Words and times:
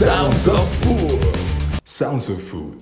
Sounds 0.00 0.48
of 0.48 0.66
Food. 0.82 1.20
Sounds 1.84 2.30
of 2.30 2.40
Food. 2.44 2.74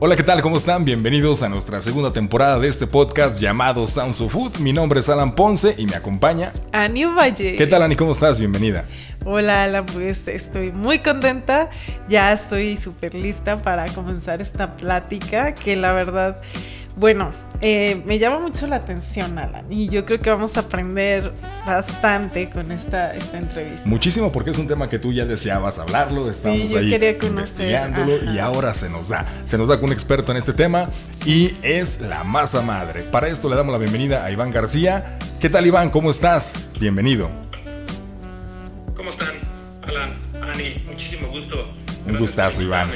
Hola, 0.00 0.16
¿qué 0.16 0.24
tal? 0.24 0.42
¿Cómo 0.42 0.56
están? 0.56 0.84
Bienvenidos 0.84 1.44
a 1.44 1.48
nuestra 1.48 1.80
segunda 1.80 2.12
temporada 2.12 2.58
de 2.58 2.66
este 2.66 2.88
podcast 2.88 3.40
llamado 3.40 3.86
Sounds 3.86 4.20
of 4.20 4.32
Food. 4.32 4.58
Mi 4.58 4.72
nombre 4.72 4.98
es 4.98 5.08
Alan 5.08 5.36
Ponce 5.36 5.76
y 5.78 5.86
me 5.86 5.94
acompaña 5.94 6.52
Ani 6.72 7.04
Valle. 7.04 7.54
¿Qué 7.54 7.68
tal, 7.68 7.84
Ani? 7.84 7.94
¿Cómo 7.94 8.10
estás? 8.10 8.40
Bienvenida. 8.40 8.84
Hola, 9.24 9.62
Alan. 9.62 9.86
Pues 9.86 10.26
estoy 10.26 10.72
muy 10.72 10.98
contenta. 10.98 11.70
Ya 12.08 12.32
estoy 12.32 12.78
súper 12.78 13.14
lista 13.14 13.62
para 13.62 13.86
comenzar 13.86 14.42
esta 14.42 14.76
plática 14.76 15.54
que 15.54 15.76
la 15.76 15.92
verdad 15.92 16.40
bueno, 16.96 17.32
eh, 17.60 18.00
me 18.06 18.18
llama 18.18 18.38
mucho 18.38 18.66
la 18.68 18.76
atención, 18.76 19.38
Alan, 19.38 19.70
y 19.70 19.88
yo 19.88 20.04
creo 20.04 20.20
que 20.20 20.30
vamos 20.30 20.56
a 20.56 20.60
aprender 20.60 21.32
bastante 21.66 22.48
con 22.50 22.70
esta, 22.70 23.14
esta 23.14 23.38
entrevista. 23.38 23.88
Muchísimo, 23.88 24.30
porque 24.30 24.50
es 24.50 24.58
un 24.58 24.68
tema 24.68 24.88
que 24.88 25.00
tú 25.00 25.12
ya 25.12 25.24
deseabas 25.24 25.78
hablarlo, 25.78 26.30
estamos 26.30 26.72
ahí 26.74 26.94
investigándolo 26.94 28.32
y 28.32 28.38
ahora 28.38 28.74
se 28.74 28.88
nos 28.88 29.08
da. 29.08 29.26
Se 29.44 29.58
nos 29.58 29.68
da 29.68 29.76
con 29.76 29.86
un 29.86 29.92
experto 29.92 30.30
en 30.30 30.38
este 30.38 30.52
tema 30.52 30.88
y 31.26 31.54
es 31.62 32.00
la 32.00 32.22
masa 32.22 32.62
madre. 32.62 33.02
Para 33.02 33.28
esto 33.28 33.48
le 33.48 33.56
damos 33.56 33.72
la 33.72 33.78
bienvenida 33.78 34.24
a 34.24 34.30
Iván 34.30 34.52
García. 34.52 35.18
¿Qué 35.40 35.50
tal, 35.50 35.66
Iván? 35.66 35.90
¿Cómo 35.90 36.10
estás? 36.10 36.54
Bienvenido. 36.78 37.28
¿Cómo 38.94 39.10
están, 39.10 39.34
Alan, 39.82 40.14
Ani? 40.42 40.84
Muchísimo 40.86 41.28
gusto 41.28 41.66
un 42.06 42.18
gustazo, 42.18 42.62
Iván. 42.62 42.92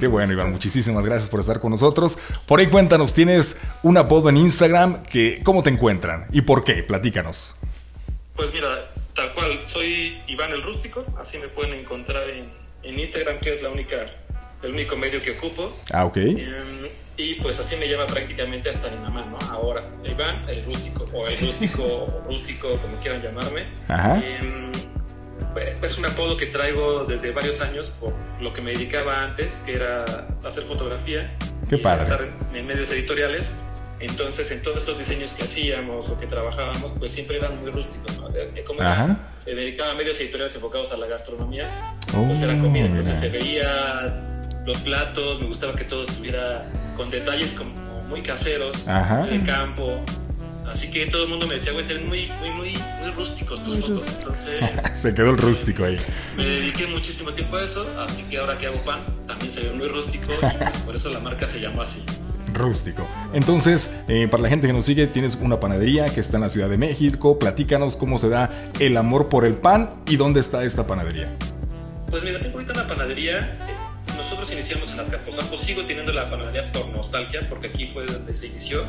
Qué 0.00 0.06
bueno, 0.06 0.32
Iván. 0.32 0.50
Muchísimas 0.50 1.04
gracias 1.04 1.28
por 1.28 1.40
estar 1.40 1.60
con 1.60 1.70
nosotros. 1.70 2.18
Por 2.46 2.60
ahí 2.60 2.66
cuéntanos, 2.66 3.12
tienes 3.12 3.60
un 3.82 3.96
apodo 3.96 4.28
en 4.28 4.36
Instagram 4.36 5.02
que 5.02 5.40
¿cómo 5.42 5.62
te 5.62 5.70
encuentran? 5.70 6.26
¿Y 6.32 6.42
por 6.42 6.64
qué? 6.64 6.82
Platícanos. 6.82 7.54
Pues 8.36 8.52
mira, 8.52 8.90
tal 9.14 9.32
cual, 9.34 9.60
soy 9.64 10.20
Iván 10.26 10.52
el 10.52 10.62
Rústico, 10.62 11.04
así 11.18 11.38
me 11.38 11.48
pueden 11.48 11.74
encontrar 11.74 12.24
en, 12.28 12.98
Instagram, 12.98 13.38
que 13.38 13.54
es 13.54 13.62
la 13.62 13.70
única, 13.70 14.04
el 14.62 14.72
único 14.72 14.96
medio 14.96 15.20
que 15.20 15.32
ocupo. 15.32 15.74
Ah, 15.92 16.04
ok. 16.04 16.16
Em, 16.16 16.88
y 17.16 17.34
pues 17.36 17.58
así 17.60 17.76
me 17.76 17.88
llama 17.88 18.06
prácticamente 18.06 18.68
hasta 18.70 18.90
mi 18.90 18.98
mamá, 18.98 19.24
¿no? 19.24 19.38
Ahora, 19.50 19.88
Iván 20.04 20.42
el 20.48 20.64
Rústico, 20.64 21.06
o 21.12 21.26
el 21.26 21.38
Rústico, 21.38 21.82
o 21.82 22.24
Rústico, 22.26 22.76
como 22.78 22.98
quieran 22.98 23.22
llamarme. 23.22 23.66
Ajá. 23.88 24.22
Em, 24.22 24.72
es 25.82 25.98
un 25.98 26.06
apodo 26.06 26.36
que 26.36 26.46
traigo 26.46 27.04
desde 27.04 27.30
varios 27.32 27.60
años 27.60 27.90
por 28.00 28.14
lo 28.40 28.52
que 28.52 28.60
me 28.60 28.72
dedicaba 28.72 29.22
antes, 29.22 29.62
que 29.64 29.74
era 29.74 30.04
hacer 30.44 30.64
fotografía. 30.64 31.36
Qué 31.68 31.78
padre. 31.78 32.04
Estar 32.04 32.28
en, 32.54 32.66
medios 32.66 32.90
editoriales. 32.90 33.56
Entonces, 34.00 34.50
en 34.50 34.60
todos 34.60 34.78
estos 34.78 34.98
diseños 34.98 35.32
que 35.32 35.44
hacíamos 35.44 36.10
o 36.10 36.18
que 36.18 36.26
trabajábamos, 36.26 36.92
pues 36.98 37.12
siempre 37.12 37.38
eran 37.38 37.60
muy 37.60 37.70
rústicos. 37.70 38.18
¿no? 38.18 38.28
Como 38.66 38.80
me 38.80 39.54
dedicaba 39.54 39.92
a 39.92 39.94
medios 39.94 40.18
editoriales 40.18 40.54
enfocados 40.56 40.92
a 40.92 40.96
la 40.96 41.06
gastronomía, 41.06 41.96
pues 42.12 42.42
era 42.42 42.58
comida. 42.60 42.84
Oh, 42.84 42.88
Entonces 42.88 43.18
se 43.18 43.28
veía 43.28 44.20
los 44.66 44.78
platos, 44.78 45.40
me 45.40 45.46
gustaba 45.46 45.74
que 45.74 45.84
todo 45.84 46.02
estuviera 46.02 46.66
con 46.96 47.08
detalles 47.10 47.54
como 47.54 48.02
muy 48.04 48.20
caseros, 48.20 48.84
de 48.84 49.42
campo. 49.44 50.02
Así 50.66 50.90
que 50.90 51.06
todo 51.06 51.24
el 51.24 51.28
mundo 51.28 51.46
me 51.46 51.54
decía, 51.54 51.72
güey, 51.72 51.84
ser 51.84 52.00
muy, 52.00 52.28
muy, 52.40 52.50
muy, 52.50 52.76
muy 53.00 53.10
rústicos 53.12 53.62
tus 53.62 53.78
fotos. 53.80 54.04
Entonces. 54.18 54.60
se 55.00 55.14
quedó 55.14 55.30
el 55.30 55.38
rústico 55.38 55.84
ahí. 55.84 55.98
Me 56.36 56.44
dediqué 56.44 56.86
muchísimo 56.86 57.32
tiempo 57.32 57.56
a 57.56 57.64
eso, 57.64 57.86
así 58.00 58.22
que 58.24 58.38
ahora 58.38 58.56
que 58.56 58.66
hago 58.66 58.78
pan, 58.84 59.00
también 59.26 59.52
se 59.52 59.62
ve 59.62 59.72
muy 59.72 59.88
rústico 59.88 60.32
y 60.32 60.58
pues 60.58 60.78
por 60.78 60.96
eso 60.96 61.10
la 61.10 61.20
marca 61.20 61.46
se 61.46 61.60
llama 61.60 61.82
así. 61.82 62.02
Rústico. 62.52 63.06
Entonces, 63.32 64.00
eh, 64.08 64.28
para 64.30 64.44
la 64.44 64.48
gente 64.48 64.66
que 64.66 64.72
nos 64.72 64.84
sigue, 64.84 65.06
tienes 65.06 65.34
una 65.36 65.58
panadería 65.60 66.06
que 66.06 66.20
está 66.20 66.36
en 66.36 66.42
la 66.42 66.50
Ciudad 66.50 66.68
de 66.68 66.78
México. 66.78 67.38
Platícanos 67.38 67.96
cómo 67.96 68.18
se 68.18 68.28
da 68.28 68.70
el 68.78 68.96
amor 68.96 69.28
por 69.28 69.44
el 69.44 69.56
pan 69.56 69.94
y 70.06 70.16
dónde 70.16 70.40
está 70.40 70.64
esta 70.64 70.86
panadería. 70.86 71.36
Pues 72.10 72.22
mira, 72.22 72.38
tengo 72.38 72.58
ahorita 72.58 72.72
una 72.74 72.86
panadería 72.86 73.58
nosotros 74.44 74.60
iniciamos 74.60 74.90
en 74.90 74.98
las 74.98 75.08
Azcapotzalco, 75.08 75.56
sigo 75.56 75.84
teniendo 75.86 76.12
la 76.12 76.28
panadería 76.28 76.70
por 76.70 76.86
nostalgia, 76.88 77.48
porque 77.48 77.68
aquí 77.68 77.86
fue 77.86 78.04
donde 78.04 78.34
se 78.34 78.48
inició. 78.48 78.84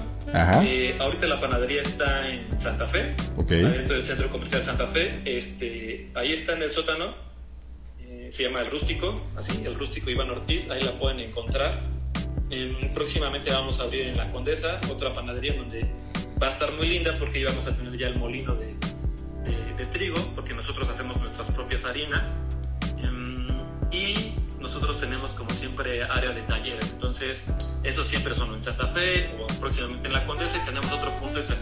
Eh, 0.66 0.98
ahorita 1.00 1.28
la 1.28 1.40
panadería 1.40 1.82
está 1.82 2.28
en 2.28 2.60
Santa 2.60 2.86
Fe, 2.88 3.16
dentro 3.48 3.94
del 3.94 4.04
centro 4.04 4.30
comercial 4.30 4.64
Santa 4.64 4.86
Fe. 4.88 5.22
Este, 5.24 6.12
ahí 6.14 6.34
está 6.34 6.54
en 6.54 6.64
el 6.64 6.70
sótano, 6.70 7.16
eh, 8.02 8.28
se 8.32 8.44
llama 8.44 8.60
El 8.60 8.70
Rústico, 8.70 9.26
así, 9.38 9.64
El 9.66 9.76
Rústico 9.76 10.10
Iván 10.10 10.30
Ortiz, 10.30 10.70
ahí 10.70 10.82
la 10.82 11.00
pueden 11.00 11.22
encontrar. 11.22 11.84
próximamente 12.94 13.50
vamos 13.52 13.80
a 13.80 13.84
abrir 13.84 14.08
en 14.08 14.18
La 14.18 14.30
Condesa 14.34 14.82
otra 14.92 15.14
panadería 15.14 15.54
donde 15.54 15.90
va 16.42 16.48
a 16.48 16.50
estar 16.50 16.74
muy 16.74 16.90
linda 16.90 17.16
porque 17.18 17.38
ahí 17.38 17.44
vamos 17.46 17.66
a 17.66 17.78
tener 17.78 17.98
ya 17.98 18.08
el 18.08 18.20
molino 18.20 18.56
de, 18.56 18.76
de 19.78 19.86
trigo, 19.86 20.18
porque 20.36 20.54
nosotros 20.54 20.90
hacemos 20.90 21.18
nuestras 21.18 21.50
propias 21.52 21.86
harinas. 21.86 22.36
Em, 23.02 23.48
y 23.90 24.34
nosotros 24.66 25.00
tenemos 25.00 25.30
como 25.34 25.52
siempre 25.52 26.04
área 26.06 26.32
de 26.32 26.42
talleres, 26.42 26.92
entonces 26.92 27.44
eso 27.84 28.04
siempre 28.04 28.34
son 28.34 28.52
en 28.56 28.64
Santa 28.64 28.88
Fe 28.88 29.30
o 29.40 29.46
próximamente 29.60 30.08
en 30.08 30.14
La 30.14 30.26
Condesa 30.26 30.58
y 30.58 30.66
tenemos 30.66 30.92
otro 30.92 31.12
punto 31.18 31.38
en 31.38 31.44
San 31.44 31.58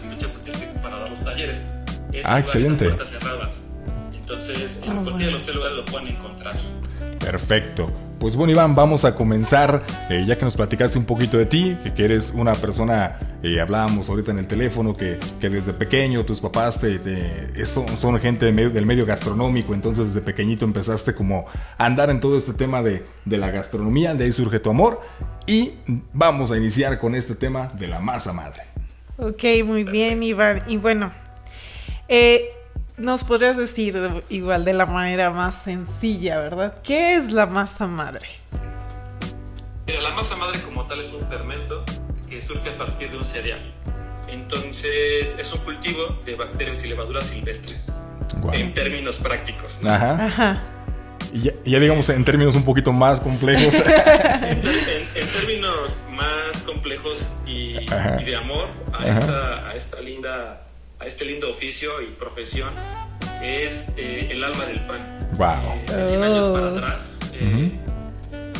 para 0.82 1.00
dar 1.00 1.10
los 1.10 1.22
talleres. 1.22 1.66
ah, 2.24 2.38
excelente. 2.38 2.86
Puertas 2.86 3.10
cerradas. 3.10 3.66
Entonces, 4.14 4.78
en 4.82 4.90
ah, 4.90 5.00
cualquiera 5.02 5.26
de 5.26 5.32
los 5.32 5.42
tres 5.42 5.54
lugares 5.54 5.76
lo 5.76 5.84
pueden 5.84 6.08
encontrar. 6.16 6.56
Perfecto. 7.18 7.92
Pues 8.18 8.36
bueno, 8.36 8.52
Iván, 8.52 8.74
vamos 8.74 9.04
a 9.04 9.14
comenzar, 9.14 9.84
eh, 10.08 10.24
ya 10.26 10.38
que 10.38 10.46
nos 10.46 10.56
platicaste 10.56 10.98
un 10.98 11.04
poquito 11.04 11.36
de 11.36 11.44
ti, 11.44 11.76
que, 11.94 12.04
eres 12.06 12.32
una 12.34 12.54
persona, 12.54 13.18
eh, 13.44 13.60
hablábamos 13.60 14.08
ahorita 14.08 14.30
en 14.30 14.38
el 14.38 14.46
teléfono, 14.46 14.96
que, 14.96 15.18
desde 15.38 15.74
pequeño 15.74 16.24
tus 16.24 16.40
papás 16.40 16.80
te, 16.80 17.66
son, 17.66 18.18
gente 18.18 18.46
del 18.50 18.86
medio, 18.86 19.04
gastronómico, 19.04 19.74
entonces 19.74 20.14
desde 20.14 20.22
pequeñito 20.22 20.64
empezaste 20.64 21.14
como 21.14 21.44
a 21.76 21.84
andar 21.84 22.08
en 22.08 22.20
todo 22.20 22.38
este 22.38 22.54
tema 22.54 22.82
de, 22.82 23.04
de 23.26 23.36
la 23.36 23.50
gastronomía, 23.50 24.14
de 24.14 24.24
ahí 24.24 24.32
surge 24.32 24.60
tu 24.60 24.70
amor, 24.70 25.02
y 25.46 25.72
vamos 26.14 26.52
a 26.52 26.56
iniciar 26.56 26.98
con 26.98 27.14
este 27.14 27.34
tema 27.34 27.70
de 27.74 27.86
la 27.86 28.00
masa 28.00 28.32
madre. 28.32 28.62
Ok, 29.18 29.44
muy 29.64 29.84
bien, 29.84 30.22
Iván. 30.22 30.62
Y 30.66 30.78
bueno, 30.78 31.12
eh, 32.08 32.50
nos 32.96 33.24
podrías 33.24 33.58
decir 33.58 34.00
igual 34.30 34.64
de 34.64 34.72
la 34.72 34.86
manera 34.86 35.30
más 35.30 35.56
sencilla, 35.56 36.38
¿verdad? 36.38 36.80
¿Qué 36.82 37.16
es 37.16 37.30
la 37.30 37.44
masa 37.44 37.86
madre? 37.86 38.26
la 39.86 40.10
masa 40.14 40.34
madre 40.36 40.58
como 40.62 40.86
tal 40.86 41.00
es 41.00 41.12
un 41.12 41.26
fermento 41.28 41.84
que 42.34 42.42
surge 42.42 42.68
a 42.68 42.76
partir 42.76 43.10
de 43.10 43.16
un 43.16 43.24
cereal. 43.24 43.60
Entonces 44.28 45.36
es 45.38 45.52
un 45.52 45.60
cultivo 45.60 46.18
de 46.26 46.34
bacterias 46.34 46.84
y 46.84 46.88
levaduras 46.88 47.26
silvestres, 47.26 48.02
en 48.52 48.74
términos 48.74 49.18
prácticos. 49.18 49.78
Ajá. 49.84 50.60
Y 51.32 51.70
ya, 51.70 51.78
digamos 51.78 52.08
en 52.08 52.24
términos 52.24 52.56
un 52.56 52.64
poquito 52.64 52.92
más 52.92 53.20
complejos. 53.20 53.74
en, 53.74 54.62
términos 55.32 55.98
más 56.10 56.62
complejos 56.62 57.28
y, 57.46 57.86
de 57.86 58.36
amor 58.36 58.68
a 58.92 59.74
esta 59.76 60.00
linda 60.00 60.66
a 60.98 61.06
este 61.06 61.24
lindo 61.24 61.50
oficio 61.50 62.02
y 62.02 62.06
profesión 62.06 62.70
es 63.42 63.86
eh, 63.96 64.28
el 64.32 64.42
alma 64.42 64.64
del 64.66 64.80
pan. 64.86 65.28
Wow. 65.36 66.00
Eh, 66.00 66.04
100 66.04 66.22
años 66.22 66.48
para 66.48 66.70
atrás, 66.70 67.20
eh, 67.34 67.72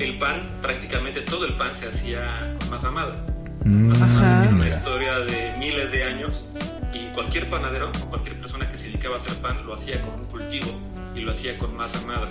el 0.01 0.19
pan, 0.19 0.59
prácticamente 0.61 1.23
todo 1.23 1.47
el 1.47 1.57
pan 1.57 1.75
se 1.75 1.89
hacía 1.89 2.55
con 2.61 2.71
masa 2.71 2.91
madre. 2.91 3.34
Mm. 3.65 3.89
Masa 3.89 4.07
madre 4.07 4.49
tiene 4.49 4.61
una 4.61 4.69
historia 4.69 5.19
de 5.21 5.57
miles 5.59 5.91
de 5.91 6.05
años 6.05 6.47
y 6.93 7.07
cualquier 7.15 7.49
panadero 7.49 7.91
o 8.03 8.11
cualquier 8.11 8.39
persona 8.39 8.69
que 8.69 8.77
se 8.77 8.87
dedicaba 8.89 9.15
a 9.15 9.17
hacer 9.17 9.35
pan 9.37 9.67
lo 9.67 9.73
hacía 9.73 10.03
con 10.03 10.21
un 10.21 10.27
cultivo 10.27 10.79
y 11.15 11.21
lo 11.21 11.33
hacía 11.33 11.59
con 11.59 11.75
masa 11.75 12.01
madre. 12.07 12.29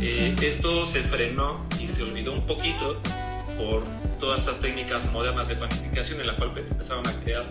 Eh, 0.00 0.34
esto 0.42 0.84
se 0.84 1.02
frenó 1.02 1.64
y 1.80 1.86
se 1.86 2.02
olvidó 2.02 2.32
un 2.32 2.44
poquito 2.44 3.00
por 3.56 3.84
todas 4.18 4.40
estas 4.40 4.60
técnicas 4.60 5.10
modernas 5.12 5.48
de 5.48 5.56
panificación 5.56 6.20
en 6.20 6.26
la 6.26 6.36
cual 6.36 6.50
empezaron 6.56 7.06
a 7.06 7.12
crear 7.22 7.44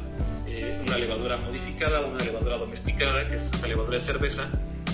eh, 0.45 0.83
una 0.85 0.97
levadura 0.97 1.37
modificada, 1.37 2.01
una 2.01 2.23
levadura 2.23 2.57
domesticada, 2.57 3.27
que 3.27 3.35
es 3.35 3.53
esta 3.53 3.67
levadura 3.67 3.95
de 3.95 4.01
cerveza. 4.01 4.49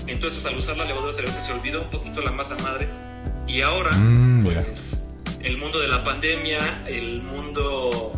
Entonces, 0.06 0.46
al 0.46 0.58
usar 0.58 0.78
la 0.78 0.86
levadura 0.86 1.08
de 1.08 1.18
cerveza 1.18 1.42
se 1.42 1.52
olvidó 1.54 1.82
un 1.82 1.90
poquito 1.90 2.22
la 2.22 2.32
masa 2.32 2.56
madre 2.58 2.88
y 3.48 3.62
ahora, 3.62 3.92
mm, 3.92 4.44
pues, 4.44 4.99
el 5.44 5.58
mundo 5.58 5.80
de 5.80 5.88
la 5.88 6.04
pandemia, 6.04 6.84
el 6.88 7.22
mundo 7.22 8.14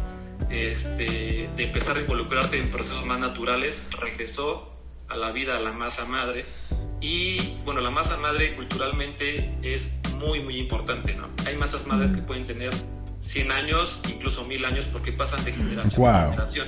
este, 0.49 1.49
de 1.55 1.63
empezar 1.63 1.97
a 1.97 2.01
involucrarte 2.01 2.57
en 2.57 2.69
procesos 2.69 3.05
más 3.05 3.19
naturales, 3.19 3.85
regresó 3.99 4.71
a 5.07 5.15
la 5.15 5.31
vida 5.31 5.57
a 5.57 5.59
la 5.59 5.71
masa 5.71 6.05
madre. 6.05 6.45
Y 6.99 7.57
bueno, 7.65 7.81
la 7.81 7.89
masa 7.89 8.17
madre 8.17 8.55
culturalmente 8.55 9.57
es 9.63 9.99
muy, 10.19 10.41
muy 10.41 10.57
importante, 10.57 11.15
¿no? 11.15 11.27
Hay 11.47 11.55
masas 11.57 11.87
madres 11.87 12.13
que 12.13 12.21
pueden 12.21 12.45
tener 12.45 12.71
100 13.21 13.51
años, 13.51 13.99
incluso 14.09 14.45
1000 14.45 14.65
años, 14.65 14.85
porque 14.85 15.11
pasan 15.11 15.43
de 15.43 15.51
generación 15.51 16.07
a 16.07 16.25
generación. 16.25 16.67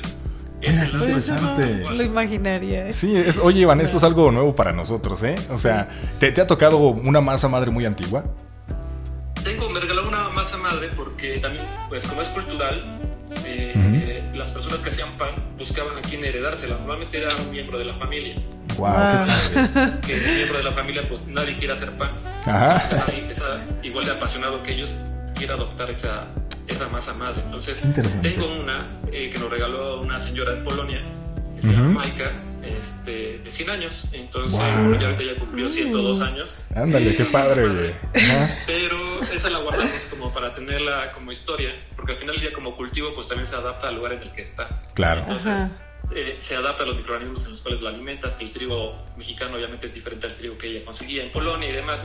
Es 0.61 0.79
el 0.79 0.93
interesante. 0.93 1.83
lo 1.91 2.03
imaginaría. 2.03 2.87
¿eh? 2.87 2.93
Sí, 2.93 3.15
es, 3.15 3.37
oye 3.37 3.61
Iván, 3.61 3.81
esto 3.81 3.97
es 3.97 4.03
algo 4.03 4.31
nuevo 4.31 4.55
para 4.55 4.71
nosotros, 4.71 5.21
¿eh? 5.23 5.35
O 5.51 5.59
sea, 5.59 5.89
¿te, 6.19 6.29
ha 6.39 6.47
tocado 6.47 6.77
una 6.77 7.19
masa 7.19 7.49
madre 7.49 7.69
muy 7.69 7.85
antigua? 7.85 8.23
Tengo, 9.43 9.69
me 9.69 9.79
regaló 9.79 10.07
una 10.07 10.29
masa 10.29 10.57
madre 10.57 10.89
porque 10.95 11.37
también, 11.39 11.65
pues 11.89 12.05
como 12.05 12.21
es 12.21 12.29
cultural, 12.29 12.99
eh, 13.45 14.31
las 14.33 14.51
personas 14.51 14.81
que 14.81 14.89
hacían 14.89 15.17
pan 15.17 15.35
buscaban 15.57 15.97
a 15.97 16.01
quién 16.01 16.23
heredársela. 16.23 16.77
Normalmente 16.77 17.17
era 17.17 17.29
un 17.35 17.51
miembro 17.51 17.77
de 17.77 17.85
la 17.85 17.93
familia. 17.95 18.35
Wow, 18.77 18.89
que 20.05 20.13
el 20.13 20.35
miembro 20.35 20.57
de 20.57 20.63
la 20.63 20.71
familia, 20.71 21.07
pues 21.07 21.21
nadie 21.27 21.55
quiere 21.57 21.73
hacer 21.73 21.91
pan. 21.91 22.11
Ajá. 22.45 23.05
Nadie 23.07 23.27
igual 23.83 24.05
de 24.05 24.11
apasionado 24.11 24.63
que 24.63 24.73
ellos 24.73 24.95
quiere 25.35 25.53
adoptar 25.53 25.91
esa, 25.91 26.27
esa 26.67 26.87
masa 26.87 27.13
madre. 27.13 27.41
Entonces, 27.45 27.83
tengo 28.21 28.45
una 28.61 28.87
eh, 29.11 29.29
que 29.29 29.39
nos 29.39 29.49
regaló 29.49 30.01
una 30.01 30.19
señora 30.19 30.53
de 30.53 30.61
Polonia, 30.61 31.01
que 31.55 31.61
se 31.61 31.71
llama 31.71 31.99
Maika, 31.99 32.31
este, 32.83 33.39
de 33.39 33.51
100 33.51 33.69
años. 33.69 34.09
Entonces, 34.11 34.59
ya 34.59 34.77
ahorita 34.77 35.23
ya 35.23 35.39
cumplió 35.39 35.69
102 35.69 36.21
años. 36.21 36.57
Ándale, 36.75 37.15
qué 37.15 37.25
padre, 37.25 37.67
güey. 37.67 37.93
Pero 38.67 39.23
esa 39.33 39.49
la 39.49 39.59
guardamos 39.59 40.05
como 40.09 40.33
para 40.33 40.53
tenerla 40.53 41.11
como 41.13 41.31
historia, 41.31 41.71
porque 41.95 42.11
al 42.11 42.17
final 42.17 42.35
del 42.35 42.41
día 42.41 42.53
como 42.53 42.75
cultivo, 42.75 43.13
pues 43.13 43.27
también 43.27 43.45
se 43.45 43.55
adapta 43.55 43.87
al 43.87 43.95
lugar 43.95 44.13
en 44.13 44.23
el 44.23 44.31
que 44.31 44.41
está. 44.41 44.81
Claro. 44.93 45.21
Entonces, 45.21 45.69
eh, 46.13 46.35
se 46.39 46.55
adapta 46.55 46.83
a 46.83 46.85
los 46.85 46.97
microorganismos 46.97 47.45
en 47.45 47.51
los 47.51 47.61
cuales 47.61 47.81
la 47.81 47.89
alimentas, 47.89 48.35
que 48.35 48.43
el 48.43 48.51
trigo 48.51 48.97
mexicano 49.17 49.55
obviamente 49.55 49.85
es 49.85 49.93
diferente 49.93 50.27
al 50.27 50.35
trigo 50.35 50.57
que 50.57 50.67
ella 50.67 50.85
conseguía 50.85 51.23
en 51.23 51.31
Polonia 51.31 51.69
y 51.69 51.73
demás 51.73 52.01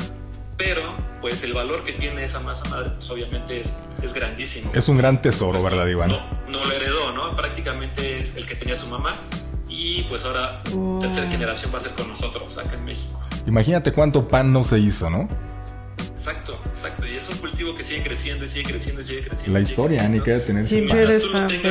pero 0.59 0.97
pues 1.21 1.43
el 1.45 1.55
valor 1.55 1.85
que 1.85 1.93
tiene 1.93 2.25
esa 2.25 2.41
masa 2.41 2.69
madre 2.69 2.91
pues 2.91 3.09
obviamente 3.11 3.61
es, 3.61 3.77
es 4.03 4.13
grandísimo. 4.13 4.73
Es 4.75 4.89
un 4.89 4.99
gran 4.99 5.23
tesoro, 5.23 5.63
¿verdad, 5.63 5.87
Iván? 5.87 6.11
No, 6.11 6.21
no, 6.49 6.65
lo 6.65 6.73
heredó, 6.73 7.13
¿no? 7.13 7.35
Prácticamente 7.37 8.19
es 8.19 8.35
el 8.35 8.45
que 8.45 8.57
tenía 8.57 8.75
su 8.75 8.89
mamá 8.89 9.21
y 9.79 10.03
pues 10.09 10.25
ahora 10.25 10.61
tercera 11.01 11.31
generación 11.31 11.73
va 11.73 11.79
a 11.79 11.81
ser 11.81 11.93
con 11.93 12.09
nosotros 12.09 12.59
acá 12.59 12.75
en 12.75 12.85
México. 12.85 13.19
Imagínate 13.47 13.93
cuánto 13.93 14.27
pan 14.27 14.53
no 14.53 14.65
se 14.65 14.81
hizo, 14.81 15.09
¿no? 15.09 15.29
Exacto, 16.13 16.61
exacto. 16.67 17.07
Y 17.07 17.15
es 17.15 17.29
un 17.29 17.37
cultivo 17.37 17.77
que 17.77 17.85
sigue 17.85 18.03
creciendo 18.03 18.45
y 18.45 18.49
sigue 18.49 18.71
creciendo 18.71 19.03
y 19.03 19.05
sigue 19.05 19.23
creciendo. 19.23 19.57
La 19.57 19.61
historia, 19.61 20.09
ni 20.09 20.21
que 20.21 20.41
tener 20.41 20.65
ese 20.65 20.81
Interesante. 20.81 21.63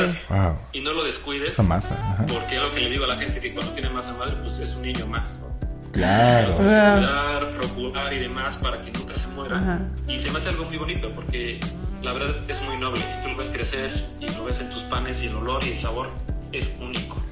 y 0.72 0.80
no 0.80 0.94
lo 0.94 1.04
descuides. 1.04 1.50
Esa 1.50 1.62
masa. 1.62 2.24
Porque 2.26 2.56
es 2.56 2.62
lo 2.62 2.74
que 2.74 2.80
le 2.80 2.88
digo 2.88 3.04
a 3.04 3.08
la 3.08 3.16
gente 3.16 3.40
que 3.40 3.52
cuando 3.52 3.72
tiene 3.74 3.90
masa 3.90 4.14
madre, 4.14 4.36
pues 4.40 4.58
es 4.58 4.74
un 4.74 4.82
niño 4.82 5.06
más. 5.06 5.44
Claro. 5.92 6.54
Cuidar, 6.54 7.50
procurar 7.58 8.12
y 8.14 8.18
demás 8.20 8.56
para 8.56 8.80
que 8.80 8.90
nunca 8.90 9.14
se 9.16 9.28
muera. 9.28 9.86
Y 10.08 10.16
se 10.16 10.30
me 10.30 10.38
hace 10.38 10.48
algo 10.48 10.64
muy 10.64 10.78
bonito 10.78 11.12
porque 11.14 11.60
la 12.02 12.14
verdad 12.14 12.34
es 12.48 12.62
muy 12.62 12.78
noble. 12.78 13.02
Tú 13.22 13.28
lo 13.28 13.36
ves 13.36 13.50
crecer 13.50 13.90
y 14.18 14.28
lo 14.34 14.44
ves 14.44 14.60
en 14.60 14.70
tus 14.70 14.82
panes 14.84 15.22
y 15.22 15.26
el 15.26 15.36
olor 15.36 15.62
y 15.62 15.72
el 15.72 15.76
sabor 15.76 16.08
es 16.52 16.74
único. 16.80 17.22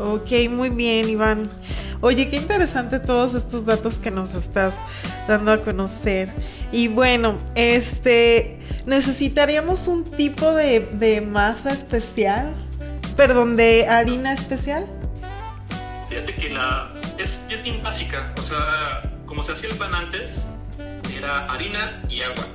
Ok, 0.00 0.30
muy 0.48 0.70
bien, 0.70 1.10
Iván. 1.10 1.50
Oye, 2.00 2.30
qué 2.30 2.36
interesante 2.36 3.00
todos 3.00 3.34
estos 3.34 3.66
datos 3.66 3.96
que 3.96 4.10
nos 4.10 4.34
estás 4.34 4.74
dando 5.28 5.52
a 5.52 5.60
conocer. 5.60 6.32
Y 6.72 6.88
bueno, 6.88 7.36
este, 7.54 8.58
necesitaríamos 8.86 9.88
un 9.88 10.04
tipo 10.04 10.54
de, 10.54 10.88
de 10.92 11.20
masa 11.20 11.70
especial, 11.70 12.54
perdón, 13.14 13.56
de 13.56 13.88
harina 13.88 14.32
especial. 14.32 14.86
Fíjate 16.08 16.34
que 16.34 16.48
la, 16.48 16.94
es, 17.18 17.44
es 17.50 17.62
bien 17.62 17.82
básica. 17.82 18.32
O 18.38 18.42
sea, 18.42 19.02
como 19.26 19.42
se 19.42 19.52
hacía 19.52 19.68
el 19.68 19.76
pan 19.76 19.94
antes, 19.94 20.48
era 21.14 21.44
harina 21.44 22.02
y 22.08 22.22
agua. 22.22 22.48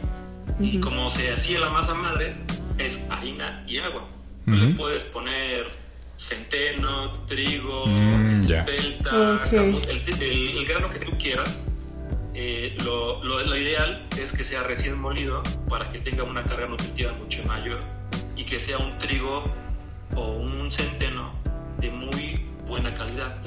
Y 0.59 0.79
como 0.79 1.11
se 1.11 1.31
hacía 1.31 1.59
la 1.59 1.69
masa 1.69 1.93
madre, 1.93 2.35
es 2.79 3.03
harina 3.11 3.63
y 3.67 3.77
agua. 3.77 4.07
Le 4.47 4.73
puedes 4.73 5.03
poner 5.05 5.84
centeno, 6.17 7.11
trigo, 7.25 7.85
mm, 7.85 8.41
espelta, 8.41 9.41
el, 9.51 10.65
grano 10.65 10.89
que 10.89 10.99
tú 10.99 11.17
quieras. 11.17 11.71
Eh, 12.33 12.75
lo, 12.83 13.23
lo, 13.23 13.41
lo, 13.43 13.57
ideal 13.57 14.05
es 14.19 14.33
que 14.33 14.43
sea 14.43 14.63
recién 14.63 14.99
molido 14.99 15.41
para 15.69 15.89
que 15.89 15.99
tenga 15.99 16.23
una 16.23 16.43
carga 16.43 16.67
nutritiva 16.67 17.13
mucho 17.13 17.41
mayor 17.45 17.79
y 18.35 18.43
que 18.43 18.59
sea 18.59 18.77
un 18.77 18.97
trigo 18.97 19.45
o 20.15 20.33
un 20.33 20.69
centeno 20.69 21.33
de 21.79 21.91
muy 21.91 22.45
buena 22.67 22.93
calidad. 22.93 23.37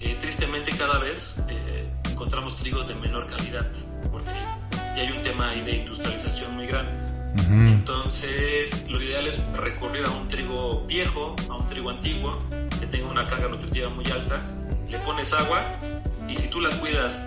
Eh, 0.00 0.16
tristemente 0.20 0.72
cada 0.76 0.98
vez 0.98 1.42
eh, 1.48 1.88
encontramos 2.10 2.56
trigos 2.56 2.86
de 2.86 2.94
menor 2.94 3.26
calidad, 3.26 3.66
porque 4.12 4.30
ya 4.72 4.94
hay 4.94 5.10
un 5.10 5.22
tema 5.22 5.50
ahí 5.50 5.62
de 5.62 5.76
industrialización 5.76 6.54
muy 6.54 6.66
grande. 6.66 7.07
Entonces, 7.36 8.90
lo 8.90 9.02
ideal 9.02 9.26
es 9.26 9.40
recurrir 9.54 10.04
a 10.04 10.10
un 10.10 10.28
trigo 10.28 10.84
viejo, 10.86 11.36
a 11.48 11.56
un 11.56 11.66
trigo 11.66 11.90
antiguo, 11.90 12.38
que 12.80 12.86
tenga 12.86 13.08
una 13.08 13.26
carga 13.28 13.48
nutritiva 13.48 13.88
muy 13.88 14.04
alta, 14.10 14.40
le 14.88 14.98
pones 15.00 15.32
agua 15.32 15.72
y 16.28 16.36
si 16.36 16.48
tú 16.48 16.60
la 16.60 16.70
cuidas 16.78 17.20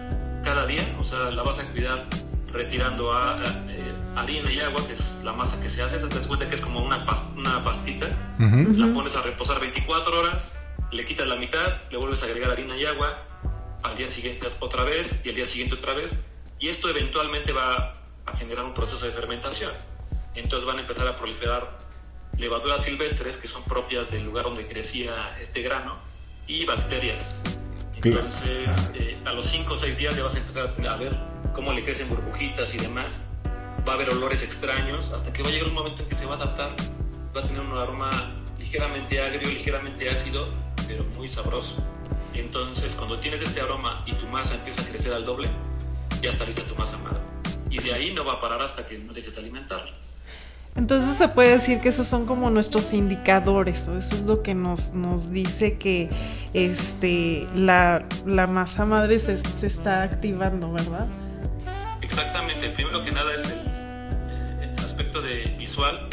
cada 0.43 0.65
día, 0.65 0.95
o 0.99 1.03
sea, 1.03 1.31
la 1.31 1.43
vas 1.43 1.59
a 1.59 1.65
cuidar 1.71 2.07
retirando 2.51 3.13
a, 3.13 3.39
eh, 3.69 3.93
harina 4.15 4.51
y 4.51 4.59
agua, 4.59 4.85
que 4.85 4.93
es 4.93 5.19
la 5.23 5.33
masa 5.33 5.59
que 5.59 5.69
se 5.69 5.81
hace, 5.81 5.97
te 5.97 6.15
das 6.15 6.27
cuenta 6.27 6.47
que 6.47 6.55
es 6.55 6.61
como 6.61 6.83
una, 6.83 7.05
una 7.37 7.63
pastita, 7.63 8.07
la 8.39 8.93
pones 8.93 9.15
a 9.15 9.21
reposar 9.21 9.59
24 9.59 10.19
horas, 10.19 10.55
le 10.91 11.05
quitas 11.05 11.27
la 11.27 11.35
mitad, 11.35 11.79
le 11.89 11.97
vuelves 11.97 12.23
a 12.23 12.25
agregar 12.25 12.51
harina 12.51 12.75
y 12.75 12.85
agua, 12.85 13.23
al 13.83 13.95
día 13.95 14.07
siguiente 14.07 14.47
otra 14.59 14.83
vez 14.83 15.21
y 15.23 15.29
al 15.29 15.35
día 15.35 15.45
siguiente 15.45 15.75
otra 15.75 15.93
vez, 15.93 16.19
y 16.59 16.67
esto 16.67 16.89
eventualmente 16.89 17.53
va 17.53 17.95
a 18.25 18.37
generar 18.37 18.65
un 18.65 18.73
proceso 18.73 19.05
de 19.05 19.11
fermentación. 19.11 19.71
Entonces 20.35 20.65
van 20.65 20.77
a 20.77 20.81
empezar 20.81 21.07
a 21.07 21.15
proliferar 21.15 21.77
levaduras 22.37 22.83
silvestres 22.83 23.37
que 23.37 23.47
son 23.47 23.63
propias 23.65 24.11
del 24.11 24.23
lugar 24.23 24.45
donde 24.45 24.67
crecía 24.67 25.37
este 25.41 25.61
grano 25.61 25.97
y 26.47 26.65
bacterias. 26.65 27.41
Entonces, 27.95 28.91
eh, 28.95 29.17
a 29.25 29.33
los 29.33 29.45
5 29.45 29.73
o 29.73 29.77
6 29.77 29.97
días 29.97 30.15
ya 30.15 30.23
vas 30.23 30.35
a 30.35 30.39
empezar 30.39 30.73
a 30.87 30.95
ver 30.95 31.15
cómo 31.53 31.71
le 31.71 31.83
crecen 31.83 32.09
burbujitas 32.09 32.73
y 32.73 32.79
demás. 32.79 33.21
Va 33.87 33.93
a 33.93 33.95
haber 33.95 34.09
olores 34.09 34.41
extraños 34.41 35.11
hasta 35.11 35.31
que 35.31 35.43
va 35.43 35.49
a 35.49 35.51
llegar 35.51 35.67
un 35.67 35.75
momento 35.75 36.01
en 36.01 36.09
que 36.09 36.15
se 36.15 36.25
va 36.25 36.33
a 36.33 36.37
adaptar. 36.37 36.75
Va 37.35 37.41
a 37.41 37.43
tener 37.43 37.61
un 37.61 37.77
aroma 37.77 38.35
ligeramente 38.57 39.21
agrio, 39.21 39.49
ligeramente 39.49 40.09
ácido 40.09 40.47
pero 40.87 41.03
muy 41.15 41.27
sabroso. 41.27 41.75
Entonces, 42.33 42.95
cuando 42.95 43.19
tienes 43.19 43.41
este 43.41 43.61
aroma 43.61 44.03
y 44.05 44.13
tu 44.13 44.25
masa 44.27 44.55
empieza 44.55 44.81
a 44.81 44.85
crecer 44.85 45.13
al 45.13 45.25
doble, 45.25 45.49
ya 46.21 46.29
está 46.29 46.45
lista 46.45 46.63
tu 46.63 46.75
masa 46.75 46.97
madre. 46.97 47.19
Y 47.69 47.79
de 47.79 47.93
ahí 47.93 48.13
no 48.13 48.25
va 48.25 48.33
a 48.33 48.41
parar 48.41 48.61
hasta 48.61 48.85
que 48.85 48.97
no 48.99 49.13
dejes 49.13 49.35
de 49.35 49.41
alimentarla. 49.41 49.91
Entonces 50.75 51.17
se 51.17 51.27
puede 51.27 51.51
decir 51.51 51.79
que 51.81 51.89
esos 51.89 52.07
son 52.07 52.25
como 52.25 52.49
nuestros 52.49 52.93
indicadores, 52.93 53.87
o 53.87 53.97
eso 53.97 54.15
es 54.15 54.21
lo 54.21 54.41
que 54.41 54.55
nos, 54.55 54.93
nos 54.93 55.31
dice 55.31 55.77
que 55.77 56.09
este, 56.53 57.45
la, 57.55 58.05
la 58.25 58.47
masa 58.47 58.85
madre 58.85 59.19
se, 59.19 59.37
se, 59.37 59.67
está 59.67 60.03
activando, 60.03 60.71
¿verdad? 60.71 61.07
Exactamente, 62.01 62.69
primero 62.69 63.03
que 63.03 63.11
nada 63.11 63.33
es 63.35 63.51
el, 63.51 64.69
el 64.69 64.79
aspecto 64.79 65.21
de 65.21 65.55
visual, 65.59 66.07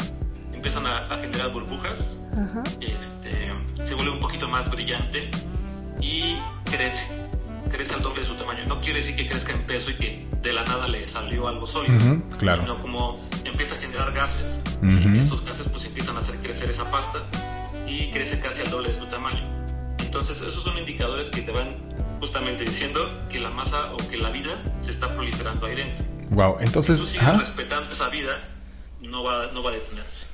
empiezan 0.53 0.85
a, 0.85 1.17
generar 1.21 1.51
burbujas, 1.53 2.19
este, 2.81 3.53
se 3.83 3.95
vuelve 3.95 4.11
un 4.11 4.19
poquito 4.19 4.47
más 4.49 4.69
brillante 4.69 5.31
y 6.01 6.37
crece, 6.65 7.28
crece 7.69 7.93
al 7.93 8.01
doble 8.01 8.21
de 8.21 8.25
su 8.25 8.35
tamaño. 8.35 8.65
No 8.65 8.81
quiere 8.81 8.99
decir 8.99 9.15
que 9.15 9.27
crezca 9.27 9.53
en 9.53 9.61
peso 9.63 9.91
y 9.91 9.95
que 9.95 10.27
de 10.41 10.53
la 10.53 10.63
nada 10.63 10.87
le 10.87 11.07
salió 11.07 11.47
algo 11.47 11.65
sólido, 11.65 12.21
claro. 12.37 12.61
sino 12.61 12.77
como 12.81 13.19
empieza 13.45 13.75
a 13.75 13.77
generar 13.77 14.11
gases. 14.13 14.61
y 14.81 15.17
estos 15.17 15.45
gases 15.45 15.67
pues 15.69 15.85
empiezan 15.85 16.17
a 16.17 16.19
hacer 16.19 16.35
crecer 16.37 16.69
esa 16.69 16.89
pasta 16.91 17.19
y 17.87 18.11
crece 18.11 18.39
casi 18.39 18.61
al 18.61 18.71
doble 18.71 18.89
de 18.89 18.93
su 18.93 19.05
tamaño. 19.05 19.43
Entonces 19.99 20.41
esos 20.41 20.63
son 20.63 20.77
indicadores 20.77 21.29
que 21.29 21.41
te 21.41 21.51
van 21.51 21.75
justamente 22.19 22.63
diciendo 22.63 22.99
que 23.29 23.39
la 23.39 23.49
masa 23.49 23.93
o 23.93 23.97
que 24.09 24.17
la 24.17 24.29
vida 24.29 24.61
se 24.79 24.91
está 24.91 25.13
proliferando 25.13 25.65
ahí 25.65 25.75
dentro. 25.75 26.05
Wow, 26.31 26.57
entonces... 26.59 26.97
Si 26.97 27.03
tú 27.03 27.09
sigues 27.09 27.37
respetando 27.37 27.91
esa 27.91 28.09
vida, 28.09 28.49
no 29.01 29.23
va, 29.23 29.47
no 29.53 29.63
va 29.63 29.71
a 29.71 29.73
detenerse. 29.73 30.27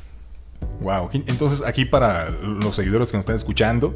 Wow, 0.82 1.10
entonces 1.13 1.63
aquí 1.65 1.86
para 1.86 2.30
los 2.30 2.75
seguidores 2.75 3.12
que 3.12 3.18
nos 3.18 3.24
están 3.24 3.36
escuchando, 3.36 3.94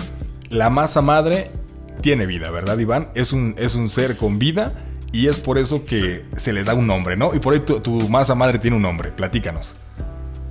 la 0.50 0.70
masa 0.70 1.02
madre 1.02 1.52
tiene 2.02 2.26
vida, 2.26 2.52
¿verdad, 2.52 2.78
Iván? 2.78 3.10
Es 3.16 3.34
un, 3.34 3.56
es 3.58 3.76
un 3.76 3.90
ser 3.90 4.18
con 4.18 4.40
vida 4.40 4.74
y 5.12 5.28
es 5.28 5.40
por 5.40 5.58
eso 5.58 5.86
que 5.86 6.26
se 6.38 6.54
le 6.54 6.64
da 6.64 6.74
un 6.74 6.88
nombre, 6.88 7.18
¿no? 7.18 7.34
Y 7.34 7.40
por 7.40 7.54
ahí 7.54 7.60
tu, 7.60 8.10
masa 8.10 8.36
madre 8.36 8.60
tiene 8.60 8.78
un 8.78 8.84
nombre, 8.84 9.12
platícanos. 9.12 9.76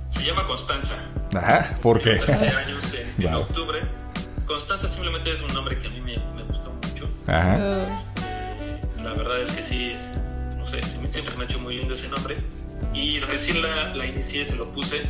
Se 0.09 0.25
llama 0.25 0.45
Constanza. 0.47 0.95
Ajá, 1.33 1.77
¿por 1.81 2.01
qué? 2.01 2.15
13 2.15 2.47
años 2.49 2.95
en, 3.17 3.33
octubre. 3.33 3.81
Constanza 4.45 4.87
simplemente 4.87 5.31
es 5.31 5.41
un 5.41 5.53
nombre 5.53 5.77
que 5.77 5.87
a 5.87 5.89
mí 5.91 6.01
me, 6.01 6.17
gustó 6.43 6.71
mucho. 6.71 7.07
Ajá. 7.27 7.93
Este, 7.93 9.03
la 9.03 9.13
verdad 9.13 9.41
es 9.41 9.51
que 9.51 9.61
sí, 9.61 9.93
no 10.57 10.65
sé, 10.65 10.81
siempre 10.83 11.11
se 11.11 11.37
me 11.37 11.43
ha 11.43 11.45
hecho 11.45 11.59
muy 11.59 11.77
lindo 11.77 11.93
ese 11.93 12.07
nombre. 12.09 12.37
Y 12.93 13.19
recién 13.19 13.61
la, 13.61 13.93
la 13.93 14.05
inicié, 14.05 14.45
se 14.45 14.55
lo 14.55 14.71
puse 14.71 15.03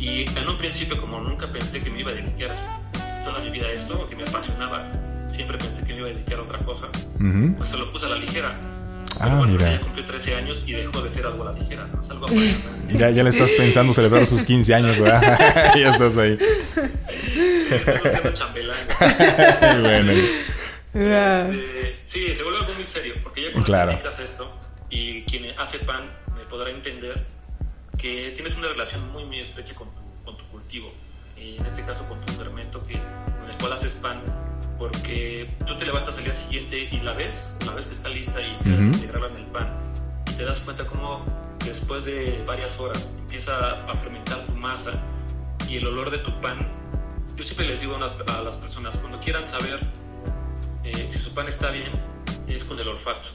y 0.00 0.22
en 0.34 0.48
un 0.48 0.56
principio, 0.56 0.98
como 0.98 1.20
nunca 1.20 1.46
pensé 1.48 1.82
que 1.82 1.90
me 1.90 2.00
iba 2.00 2.10
a 2.10 2.14
dedicar 2.14 2.56
toda 3.22 3.40
mi 3.40 3.50
vida 3.50 3.66
a 3.66 3.72
esto, 3.72 4.06
que 4.06 4.16
me 4.16 4.22
apasionaba, 4.22 4.90
siempre 5.30 5.58
pensé 5.58 5.84
que 5.84 5.92
me 5.92 6.00
iba 6.00 6.08
a 6.08 6.12
dedicar 6.12 6.38
a 6.38 6.42
otra 6.42 6.58
cosa, 6.60 6.88
pues 7.56 7.68
se 7.68 7.76
lo 7.76 7.90
puse 7.92 8.06
a 8.06 8.10
la 8.10 8.16
ligera. 8.16 8.58
Ah, 9.18 9.24
Pero 9.24 9.36
bueno, 9.38 9.52
mira. 9.52 9.72
ya 9.72 9.80
cumplió 9.80 10.04
13 10.04 10.34
años 10.36 10.62
y 10.66 10.72
dejó 10.72 11.02
de 11.02 11.10
ser 11.10 11.26
algo 11.26 11.46
a 11.46 11.52
la 11.52 11.58
ligera, 11.58 11.86
¿no? 11.86 12.00
Es 12.00 12.10
algo. 12.10 12.26
Ya, 12.90 13.10
ya 13.10 13.22
le 13.22 13.30
estás 13.30 13.50
pensando 13.52 13.94
celebrar 13.94 14.26
sus 14.26 14.44
15 14.44 14.74
años, 14.74 14.98
¿verdad? 14.98 15.74
ya 15.76 15.90
estás 15.90 16.16
ahí. 16.16 16.38
Sí, 17.08 18.32
chambelán. 18.32 18.76
bueno. 19.82 20.12
Este, 20.92 21.98
sí, 22.04 22.34
se 22.34 22.42
vuelve 22.42 22.58
algo 22.60 22.74
muy 22.74 22.84
serio, 22.84 23.14
porque 23.22 23.42
ya 23.42 23.52
cuando 23.52 23.66
claro. 23.66 23.90
te 23.90 23.96
dedicas 23.96 24.18
a 24.18 24.24
esto 24.24 24.52
y 24.90 25.22
quien 25.22 25.46
hace 25.58 25.78
pan 25.80 26.10
me 26.34 26.44
podrá 26.46 26.70
entender 26.70 27.24
que 27.96 28.32
tienes 28.34 28.56
una 28.56 28.68
relación 28.68 29.12
muy, 29.12 29.24
muy 29.24 29.38
estrecha 29.38 29.74
con 29.74 29.88
tu, 29.88 30.00
con 30.24 30.36
tu 30.36 30.44
cultivo, 30.46 30.92
y 31.36 31.56
en 31.58 31.66
este 31.66 31.84
caso 31.84 32.08
con 32.08 32.20
tu 32.24 32.32
fermento 32.32 32.82
que, 32.84 32.94
con 32.94 33.48
el 33.48 33.56
cual 33.58 33.72
haces 33.74 33.94
pan, 33.94 34.22
porque 34.80 35.46
tú 35.66 35.76
te 35.76 35.84
levantas 35.84 36.16
al 36.16 36.24
día 36.24 36.32
siguiente 36.32 36.88
y 36.90 37.00
la 37.00 37.12
ves, 37.12 37.54
la 37.66 37.74
ves 37.74 37.86
que 37.86 37.92
está 37.92 38.08
lista 38.08 38.40
y 38.40 38.58
tienes 38.62 38.86
que 38.86 38.92
integrarla 38.92 39.28
en 39.28 39.36
el 39.36 39.46
pan. 39.46 39.78
Y 40.30 40.32
te 40.32 40.44
das 40.44 40.60
cuenta 40.62 40.86
cómo 40.86 41.22
después 41.66 42.06
de 42.06 42.42
varias 42.46 42.80
horas 42.80 43.12
empieza 43.18 43.84
a 43.84 43.94
fermentar 43.96 44.46
tu 44.46 44.52
masa 44.52 44.92
y 45.68 45.76
el 45.76 45.86
olor 45.86 46.10
de 46.10 46.18
tu 46.18 46.40
pan. 46.40 46.66
Yo 47.36 47.42
siempre 47.42 47.66
les 47.66 47.82
digo 47.82 47.94
a 47.96 48.40
las 48.40 48.56
personas, 48.56 48.96
cuando 48.96 49.20
quieran 49.20 49.46
saber 49.46 49.80
eh, 50.82 51.06
si 51.10 51.18
su 51.18 51.34
pan 51.34 51.46
está 51.46 51.70
bien, 51.70 51.92
es 52.48 52.64
con 52.64 52.78
el 52.80 52.88
olfato. 52.88 53.28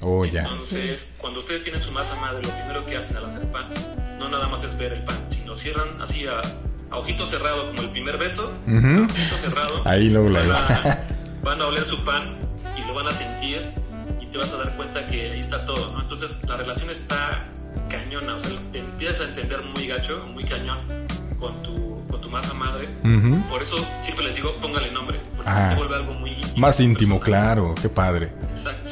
Oh, 0.00 0.24
Entonces, 0.24 1.14
cuando 1.18 1.40
ustedes 1.40 1.62
tienen 1.62 1.82
su 1.82 1.92
masa 1.92 2.14
madre, 2.16 2.42
lo 2.42 2.52
primero 2.52 2.86
que 2.86 2.96
hacen 2.96 3.18
al 3.18 3.26
hacer 3.26 3.50
pan, 3.52 3.72
no 4.18 4.30
nada 4.30 4.48
más 4.48 4.64
es 4.64 4.76
ver 4.78 4.94
el 4.94 5.04
pan, 5.04 5.30
sino 5.30 5.54
cierran 5.54 6.00
así 6.00 6.26
a, 6.26 6.40
a 6.90 6.98
ojito 6.98 7.26
cerrado, 7.26 7.68
como 7.68 7.82
el 7.82 7.90
primer 7.90 8.18
beso, 8.18 8.52
ojito 8.66 9.36
cerrado. 9.40 9.82
Ahí 9.84 10.08
luego 10.10 10.32
van, 10.32 10.50
a, 10.50 11.06
van 11.42 11.60
a 11.60 11.66
oler 11.66 11.84
su 11.84 12.02
pan 12.04 12.36
y 12.76 12.86
lo 12.86 12.94
van 12.94 13.08
a 13.08 13.12
sentir 13.12 13.72
y 14.20 14.26
te 14.26 14.38
vas 14.38 14.52
a 14.52 14.58
dar 14.58 14.76
cuenta 14.76 15.06
que 15.06 15.30
ahí 15.32 15.38
está 15.38 15.64
todo, 15.64 15.92
¿no? 15.92 16.00
Entonces, 16.02 16.38
la 16.48 16.56
relación 16.56 16.90
está 16.90 17.44
cañona, 17.88 18.36
o 18.36 18.40
sea, 18.40 18.58
te 18.72 18.78
empiezas 18.80 19.20
a 19.20 19.24
entender 19.30 19.62
muy 19.62 19.86
gacho, 19.86 20.26
muy 20.32 20.44
cañón 20.44 20.78
con 21.38 21.62
tu, 21.62 22.04
con 22.08 22.20
tu 22.20 22.30
masa 22.30 22.54
madre. 22.54 22.88
Por 23.48 23.62
eso 23.62 23.76
siempre 23.98 24.26
les 24.26 24.36
digo, 24.36 24.54
póngale 24.60 24.90
nombre, 24.90 25.20
porque 25.36 25.52
se 25.52 25.74
vuelve 25.74 25.96
algo 25.96 26.14
muy 26.14 26.30
íntimo. 26.30 26.56
Más 26.56 26.80
íntimo, 26.80 27.20
claro, 27.20 27.74
qué 27.80 27.88
padre. 27.88 28.32
Exacto. 28.50 28.85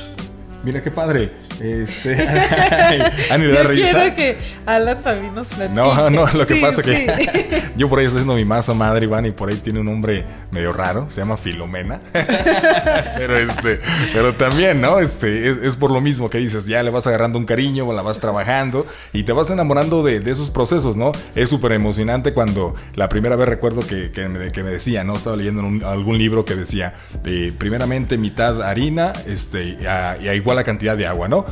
Mira 0.65 0.83
qué 0.83 0.91
padre. 0.91 1.33
Este, 1.61 2.15
Ani 3.31 3.47
le 3.47 3.53
da 3.53 3.63
yo 3.65 3.85
Quiero 3.85 4.15
que 4.15 4.37
Alan 4.65 5.03
también 5.03 5.35
nos 5.35 5.49
platique. 5.49 5.75
No, 5.75 6.09
no, 6.09 6.27
lo 6.27 6.47
que 6.47 6.57
pasa 6.57 6.81
es 6.81 6.87
que 6.87 7.63
yo 7.77 7.89
por 7.89 7.99
ahí 7.99 8.07
estoy 8.07 8.21
haciendo 8.21 8.35
mi 8.35 8.47
masa 8.47 8.73
madre, 8.73 9.05
Iván, 9.05 9.27
y 9.27 9.31
por 9.31 9.51
ahí 9.51 9.57
tiene 9.57 9.81
un 9.81 9.87
nombre 9.87 10.25
medio 10.51 10.73
raro, 10.73 11.07
se 11.11 11.21
llama 11.21 11.37
Filomena. 11.37 12.01
pero 12.13 13.37
este, 13.37 13.81
pero 14.13 14.35
también, 14.37 14.81
¿no? 14.81 15.01
Este, 15.01 15.67
es, 15.67 15.77
por 15.77 15.91
lo 15.91 16.01
mismo 16.01 16.31
que 16.31 16.39
dices, 16.39 16.67
ya 16.67 16.83
le 16.83 16.91
vas 16.91 17.07
agarrando 17.07 17.39
un 17.39 17.45
cariño, 17.45 17.93
la 17.93 18.03
vas 18.03 18.21
trabajando 18.21 18.87
y 19.13 19.25
te 19.25 19.33
vas 19.33 19.51
enamorando 19.51 20.03
de, 20.03 20.23
esos 20.25 20.51
procesos, 20.51 20.97
¿no? 20.97 21.13
Es 21.35 21.51
súper 21.51 21.73
emocionante 21.73 22.33
cuando 22.33 22.75
la 22.95 23.09
primera 23.11 23.37
vez 23.37 23.49
recuerdo 23.49 23.87
que, 23.87 24.11
que, 24.11 24.29
me, 24.29 24.51
que 24.51 24.63
me, 24.63 24.71
decía, 24.71 25.05
¿no? 25.05 25.15
Estaba 25.15 25.37
leyendo 25.37 25.61
en 25.61 25.85
algún 25.85 26.17
libro 26.17 26.45
que 26.45 26.55
decía, 26.55 26.95
eh, 27.25 27.53
primeramente 27.57 28.17
mitad 28.17 28.63
harina, 28.63 29.13
este, 29.27 29.77
y 29.81 29.87
a 29.87 30.35
igual 30.35 30.54
la 30.55 30.65
cantidad 30.65 30.97
de 30.97 31.07
agua, 31.07 31.29
¿no? 31.29 31.45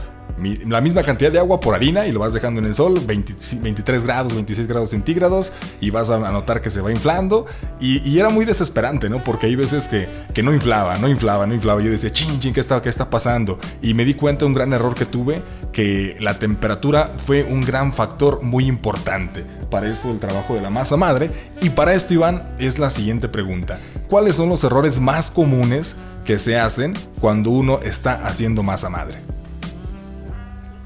la 0.67 0.81
misma 0.81 1.03
cantidad 1.03 1.31
de 1.31 1.39
agua 1.39 1.61
por 1.61 1.75
harina 1.75 2.07
y 2.07 2.13
lo 2.13 2.21
vas 2.21 2.33
dejando 2.33 2.61
en 2.61 2.67
el 2.67 2.75
sol, 2.75 3.01
23 3.07 4.05
grados, 4.05 4.35
26 4.35 4.67
grados 4.67 4.91
centígrados, 4.91 5.53
y 5.81 5.91
vas 5.91 6.11
a 6.11 6.19
notar 6.19 6.61
que 6.61 6.71
se 6.71 6.81
va 6.81 6.91
inflando. 6.91 7.47
Y, 7.81 8.19
era 8.19 8.29
muy 8.29 8.45
desesperante, 8.45 9.11
¿no? 9.11 9.25
Porque 9.25 9.47
hay 9.47 9.57
veces 9.57 9.89
que, 9.89 10.09
que, 10.33 10.43
no 10.43 10.53
inflaba, 10.53 10.97
no 10.99 11.09
inflaba, 11.09 11.47
no 11.47 11.55
inflaba. 11.55 11.81
Yo 11.81 11.91
decía, 11.91 12.11
ching, 12.11 12.39
ching, 12.39 12.53
¿qué 12.53 12.61
está, 12.61 12.81
¿qué 12.83 12.89
está 12.89 13.11
pasando? 13.11 13.59
Y 13.81 13.95
me 13.95 14.05
di 14.05 14.15
cuenta 14.15 14.41
de 14.41 14.47
un 14.47 14.55
gran 14.55 14.73
error 14.73 14.95
que 14.95 15.07
tuve, 15.07 15.43
que 15.73 16.17
la 16.21 16.39
temperatura 16.39 17.13
fue 17.25 17.43
un 17.43 17.63
gran 17.63 17.93
factor 17.93 18.43
muy 18.43 18.67
importante 18.67 19.45
para 19.71 19.91
esto 19.91 20.09
del 20.09 20.21
trabajo 20.21 20.55
de 20.55 20.61
la 20.61 20.71
masa 20.71 20.97
madre. 20.97 21.31
Y 21.61 21.71
para 21.71 21.95
esto, 21.95 22.15
Iván, 22.15 22.55
es 22.59 22.79
la 22.79 22.91
siguiente 22.91 23.29
pregunta. 23.29 23.81
¿Cuáles 24.09 24.37
son 24.37 24.49
los 24.49 24.63
errores 24.63 25.01
más 25.01 25.31
comunes 25.31 25.97
que 26.25 26.39
se 26.39 26.59
hacen 26.59 26.95
cuando 27.21 27.51
uno 27.51 27.81
está 27.81 28.27
haciendo 28.27 28.63
masa 28.63 28.89
madre? 28.89 29.21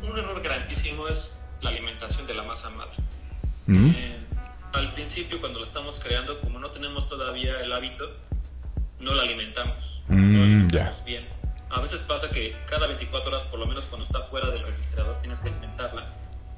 Un 0.03 0.19
error 0.19 0.43
grandísimo 0.43 1.09
es 1.09 1.37
la 1.61 1.71
alimentación 1.71 2.27
de 2.27 2.35
la 2.35 2.43
masa 2.43 2.71
madre. 2.71 2.97
Mm. 3.67 3.91
Eh, 3.91 4.17
al 4.73 4.93
principio, 4.93 5.41
cuando 5.41 5.61
la 5.61 5.67
estamos 5.67 6.01
creando, 6.01 6.41
como 6.41 6.59
no 6.59 6.71
tenemos 6.71 7.09
todavía 7.09 7.61
el 7.61 7.73
hábito, 7.73 8.11
no 9.01 9.15
la 9.15 9.23
alimentamos. 9.23 10.03
no 10.09 10.17
la 10.17 10.23
mm, 10.23 10.43
alimentamos 10.43 11.05
bien. 11.05 11.25
A 11.69 11.81
veces 11.81 12.01
pasa 12.03 12.31
que 12.31 12.57
cada 12.69 12.87
24 12.87 13.31
horas, 13.31 13.45
por 13.45 13.59
lo 13.59 13.67
menos 13.67 13.87
cuando 13.87 14.07
está 14.07 14.23
fuera 14.25 14.49
del 14.49 14.61
refrigerador, 14.61 15.21
tienes 15.21 15.41
que 15.41 15.49
alimentarla. 15.49 16.05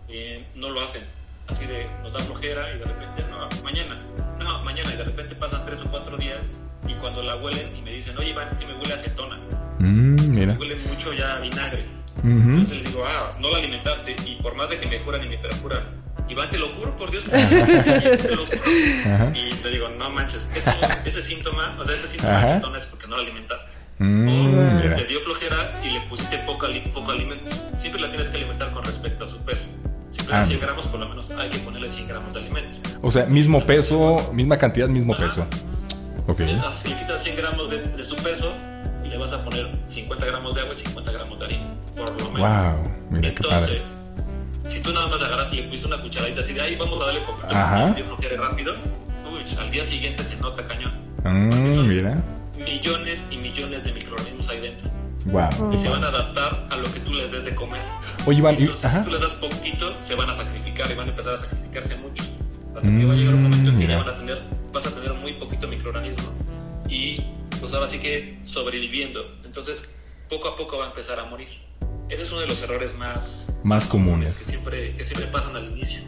Eh, 0.08 0.44
no 0.54 0.70
lo 0.70 0.80
hacen. 0.80 1.02
Así 1.48 1.66
de, 1.66 1.90
nos 2.02 2.12
da 2.12 2.20
flojera 2.20 2.74
y 2.74 2.78
de 2.78 2.84
repente, 2.84 3.24
no, 3.30 3.48
mañana, 3.64 3.98
no, 4.38 4.62
mañana, 4.62 4.92
y 4.92 4.96
de 4.98 5.04
repente 5.04 5.34
pasan 5.34 5.64
3 5.64 5.80
o 5.80 5.90
4 5.90 6.16
días 6.18 6.50
y 6.88 6.94
cuando 6.94 7.22
la 7.22 7.36
huelen 7.36 7.76
y 7.76 7.82
me 7.82 7.92
dicen, 7.92 8.16
oye 8.18 8.30
Iván, 8.30 8.48
es 8.48 8.56
que 8.56 8.66
me 8.66 8.74
huele 8.74 8.92
a 8.92 8.96
acetona. 8.96 9.38
Mm, 9.78 10.30
mira. 10.30 10.52
Me 10.54 10.58
huele 10.58 10.76
mucho 10.76 11.12
ya 11.12 11.36
a 11.36 11.40
vinagre. 11.40 11.84
Entonces 12.24 12.78
les 12.78 12.92
digo, 12.92 13.04
ah, 13.06 13.36
no 13.40 13.50
la 13.50 13.58
alimentaste 13.58 14.16
y 14.26 14.36
por 14.42 14.56
más 14.56 14.68
de 14.70 14.80
que 14.80 14.88
me 14.88 15.00
curan 15.02 15.24
y 15.24 15.28
me 15.28 15.38
perjuran, 15.38 15.84
Iván, 16.28 16.50
te 16.50 16.58
lo 16.58 16.68
juro 16.68 16.96
por 16.96 17.10
Dios, 17.10 17.24
te 17.30 18.34
lo 18.34 18.44
juro. 18.46 19.32
Y 19.34 19.54
te 19.54 19.70
digo, 19.70 19.88
no 19.88 20.10
manches, 20.10 20.50
ese 21.04 21.22
síntoma, 21.22 21.76
o 21.78 21.84
sea, 21.84 21.94
ese 21.94 22.08
síntoma 22.08 22.40
de 22.40 22.46
acetona 22.46 22.78
es 22.78 22.86
porque 22.86 23.06
no 23.06 23.16
la 23.16 23.22
alimentaste. 23.22 23.76
Mm, 23.98 24.28
o 24.28 24.96
te 24.96 25.04
dio 25.04 25.20
flojera 25.20 25.80
y 25.82 25.90
le 25.90 26.00
pusiste 26.02 26.38
poco, 26.38 26.66
poco 26.92 27.10
alimento. 27.12 27.56
Siempre 27.74 28.00
la 28.00 28.08
tienes 28.08 28.28
que 28.28 28.36
alimentar 28.36 28.70
con 28.72 28.84
respecto 28.84 29.24
a 29.24 29.28
su 29.28 29.38
peso. 29.38 29.66
Si 30.10 30.20
ah. 30.30 30.42
100 30.42 30.60
gramos, 30.60 30.86
por 30.88 31.00
lo 31.00 31.08
menos 31.08 31.30
hay 31.30 31.48
que 31.48 31.58
ponerle 31.58 31.88
100 31.88 32.08
gramos 32.08 32.32
de 32.32 32.40
alimento. 32.40 32.78
O 33.02 33.10
sea, 33.10 33.26
mismo 33.26 33.64
peso, 33.64 34.30
misma 34.32 34.58
cantidad, 34.58 34.88
mismo 34.88 35.16
peso. 35.16 35.46
Okay. 36.28 36.60
Si 36.76 36.88
le 36.88 36.96
quitas 36.96 37.22
100 37.22 37.36
gramos 37.36 37.70
de, 37.70 38.04
su 38.04 38.14
peso 38.16 38.52
y 39.02 39.08
le 39.08 39.16
vas 39.16 39.32
a 39.32 39.42
poner 39.42 39.66
50 39.86 40.26
gramos 40.26 40.54
de 40.54 40.60
agua 40.60 40.74
y 40.74 40.76
50 40.76 41.10
gramos 41.10 41.38
de 41.38 41.44
harina, 41.46 41.74
por 41.96 42.20
lo 42.20 42.30
menos. 42.30 42.50
Wow, 42.50 42.94
mira 43.08 43.28
Entonces, 43.28 43.94
si 44.66 44.82
tú 44.82 44.92
nada 44.92 45.06
más 45.06 45.22
agarras 45.22 45.50
y 45.54 45.56
le 45.56 45.62
pusiste 45.64 45.86
una 45.86 46.02
cucharadita 46.02 46.42
así 46.42 46.52
de 46.52 46.60
ahí, 46.60 46.76
vamos 46.76 47.02
a 47.02 47.06
darle 47.06 47.22
poquito, 47.22 47.48
Ajá. 47.48 47.96
y 47.98 48.36
rápido, 48.36 48.74
uy, 49.32 49.40
al 49.58 49.70
día 49.70 49.82
siguiente 49.82 50.22
se 50.22 50.36
nota 50.36 50.66
cañón. 50.66 50.92
Mm, 51.24 51.88
mira. 51.88 52.22
Millones 52.58 53.26
y 53.30 53.38
millones 53.38 53.84
de 53.84 53.92
microorganismos 53.92 54.50
ahí 54.50 54.60
dentro. 54.60 54.90
Wow. 55.24 55.72
Y 55.72 55.78
se 55.78 55.88
van 55.88 56.04
a 56.04 56.08
adaptar 56.08 56.66
a 56.70 56.76
lo 56.76 56.92
que 56.92 57.00
tú 57.00 57.12
les 57.14 57.32
des 57.32 57.46
de 57.46 57.54
comer. 57.54 57.80
Oye, 58.26 58.38
Iván, 58.38 58.56
Entonces, 58.56 58.90
si 58.90 58.98
tú 59.02 59.10
les 59.10 59.22
das 59.22 59.34
poquito, 59.34 59.96
se 60.02 60.14
van 60.14 60.28
a 60.28 60.34
sacrificar 60.34 60.90
y 60.90 60.94
van 60.94 61.06
a 61.06 61.10
empezar 61.10 61.32
a 61.32 61.36
sacrificarse 61.38 61.96
Hasta 62.78 62.96
que 62.96 63.04
va 63.04 63.12
a 63.12 63.16
llegar 63.16 63.34
un 63.34 63.42
momento 63.42 63.70
en 63.70 63.76
que 63.76 63.86
ya 63.88 63.98
van 63.98 64.08
a 64.08 64.14
tener, 64.14 64.40
vas 64.72 64.86
a 64.86 64.94
tener 64.94 65.12
muy 65.14 65.32
poquito 65.32 65.66
microorganismo 65.66 66.32
y 66.88 67.20
pues 67.58 67.74
ahora 67.74 67.88
sí 67.88 67.98
que 67.98 68.38
sobreviviendo. 68.44 69.36
Entonces, 69.44 69.92
poco 70.28 70.46
a 70.46 70.54
poco 70.54 70.78
va 70.78 70.84
a 70.84 70.88
empezar 70.90 71.18
a 71.18 71.24
morir. 71.24 71.48
Ese 72.08 72.22
es 72.22 72.30
uno 72.30 72.42
de 72.42 72.46
los 72.46 72.62
errores 72.62 72.96
más, 72.96 73.58
más 73.64 73.88
comunes 73.88 74.32
que 74.36 74.44
siempre, 74.44 74.94
que 74.94 75.02
siempre 75.02 75.26
pasan 75.26 75.56
al 75.56 75.72
inicio. 75.72 76.02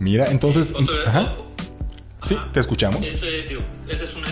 Mira, 0.00 0.26
entonces... 0.26 0.74
ajá. 1.06 1.36
Sí, 2.24 2.36
te 2.52 2.58
escuchamos. 2.58 3.06
Ese, 3.06 3.46
ese 3.88 4.04
es 4.04 4.14
un, 4.14 4.24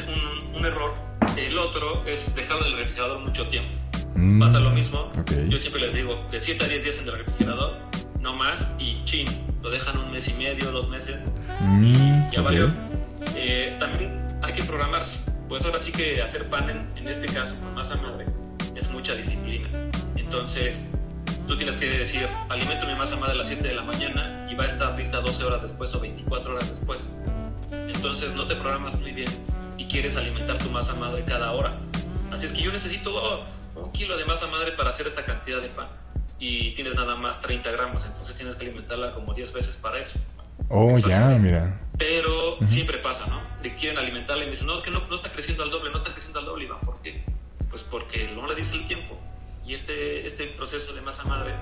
un, 0.57 0.67
error. 0.67 0.93
El 1.37 1.57
otro 1.57 2.05
es 2.05 2.35
dejarlo 2.35 2.67
en 2.67 2.73
el 2.73 2.79
refrigerador 2.79 3.21
mucho 3.21 3.47
tiempo. 3.49 3.71
Mm, 4.17 4.41
Pasa 4.41 4.59
lo 4.59 4.71
mismo. 4.71 5.13
Yo 5.49 5.57
siempre 5.57 5.83
les 5.83 5.95
digo, 5.95 6.27
de 6.33 6.41
7 6.41 6.65
a 6.65 6.69
10 6.69 6.83
días 6.83 6.99
en 6.99 7.05
el 7.09 7.13
refrigerador, 7.19 7.79
no 8.21 8.35
más, 8.35 8.71
y 8.79 9.03
chin, 9.05 9.27
lo 9.63 9.71
dejan 9.71 9.99
un 9.99 10.13
mes 10.13 10.29
y 10.29 10.35
medio, 10.35 10.71
dos 10.71 10.89
meses, 10.89 11.25
mm, 11.61 12.31
ya 12.31 12.43
valió. 12.43 12.73
Eh, 13.35 13.77
también 13.79 14.27
hay 14.43 14.53
que 14.53 14.63
programarse. 14.63 15.31
Pues 15.49 15.65
ahora 15.65 15.79
sí 15.79 15.91
que 15.91 16.23
hacer 16.23 16.49
pan 16.49 16.89
en, 16.97 17.09
este 17.09 17.27
caso 17.27 17.57
con 17.61 17.75
masa 17.75 17.97
madre 17.97 18.27
es 18.77 18.91
mucha 18.91 19.15
disciplina. 19.15 19.69
Entonces, 20.17 20.83
tú 21.49 21.57
tienes 21.57 21.79
que 21.79 21.91
decir, 21.91 22.29
alimento 22.49 22.87
mi 22.87 22.95
masa 22.95 23.17
madre 23.17 23.33
a 23.33 23.37
las 23.37 23.49
7 23.49 23.67
de 23.67 23.75
la 23.75 23.83
mañana 23.83 24.47
y 24.51 24.55
va 24.55 24.65
a 24.65 24.67
estar 24.69 24.97
lista 24.97 25.21
12 25.21 25.45
horas 25.45 25.63
después 25.63 25.95
o 25.95 26.01
24 26.01 26.53
horas 26.53 26.69
después. 26.69 27.11
Entonces 27.71 28.35
no 28.35 28.47
te 28.47 28.55
programas 28.55 28.95
muy 28.99 29.13
bien 29.13 29.29
y 29.77 29.87
quieres 29.87 30.17
alimentar 30.17 30.59
tu 30.59 30.71
masa 30.71 30.95
madre 30.95 31.25
cada 31.25 31.53
hora. 31.53 31.77
Así 32.31 32.47
es 32.47 32.53
que 32.53 32.63
yo 32.63 32.71
necesito 32.71 33.13
oh, 33.13 33.45
un 33.75 33.91
kilo 33.91 34.17
de 34.17 34.25
masa 34.25 34.47
madre 34.47 34.73
para 34.73 34.91
hacer 34.91 35.09
esta 35.09 35.25
cantidad 35.25 35.61
de 35.61 35.69
pan 35.69 35.89
y 36.41 36.73
tienes 36.73 36.95
nada 36.95 37.15
más 37.17 37.41
30 37.43 37.71
gramos, 37.71 38.05
entonces 38.07 38.35
tienes 38.35 38.57
que 38.57 38.65
alimentarla 38.65 39.13
como 39.15 39.35
10 39.35 39.53
veces 39.53 39.77
para 39.77 39.99
eso. 39.99 40.19
Oh, 40.69 40.97
ya, 40.97 41.29
mira. 41.39 41.79
Pero 41.99 42.57
siempre 42.67 42.99
pasa, 42.99 43.27
¿no? 43.27 43.43
De 43.63 43.75
quieren 43.75 43.99
alimentarla 43.99 44.45
y 44.45 44.47
me 44.47 44.53
dicen, 44.53 44.67
no, 44.67 44.79
es 44.79 44.83
que 44.83 44.91
no, 44.91 45.07
no, 45.07 45.15
está 45.15 45.31
creciendo 45.31 45.63
al 45.63 45.71
doble, 45.71 45.91
no 45.91 45.99
está 45.99 46.13
creciendo 46.13 46.41
al 46.41 46.47
doble, 46.47 46.65
Iván, 46.65 46.81
¿por 46.81 47.01
qué? 47.03 47.23
Pues 47.69 47.85
porque 47.85 48.31
no 48.35 48.47
le 48.47 48.55
dice 48.55 48.77
el 48.77 48.87
tiempo. 48.89 49.19
Y 49.67 49.75
este, 49.75 50.27
este 50.27 50.47
proceso 50.47 50.95
de 50.95 51.03
masa 51.03 51.25
madre 51.25 51.55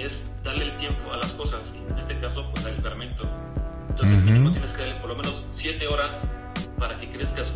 es 0.00 0.30
darle 0.44 0.66
el 0.66 0.76
tiempo 0.76 1.12
a 1.12 1.16
las 1.16 1.32
cosas, 1.32 1.74
y 1.74 1.92
en 1.92 1.98
este 1.98 2.18
caso, 2.18 2.50
pues 2.52 2.66
al 2.66 2.76
fermento. 2.82 3.22
Entonces, 3.88 4.20
mínimo 4.22 4.52
tienes 4.52 4.74
que 4.74 4.82
darle 4.82 4.96
por 4.96 5.08
lo 5.08 5.16
menos 5.16 5.44
7 5.50 5.86
horas 5.88 6.28
para 6.78 6.98
que 6.98 7.08
crezca 7.08 7.40
a 7.40 7.44
su, 7.44 7.54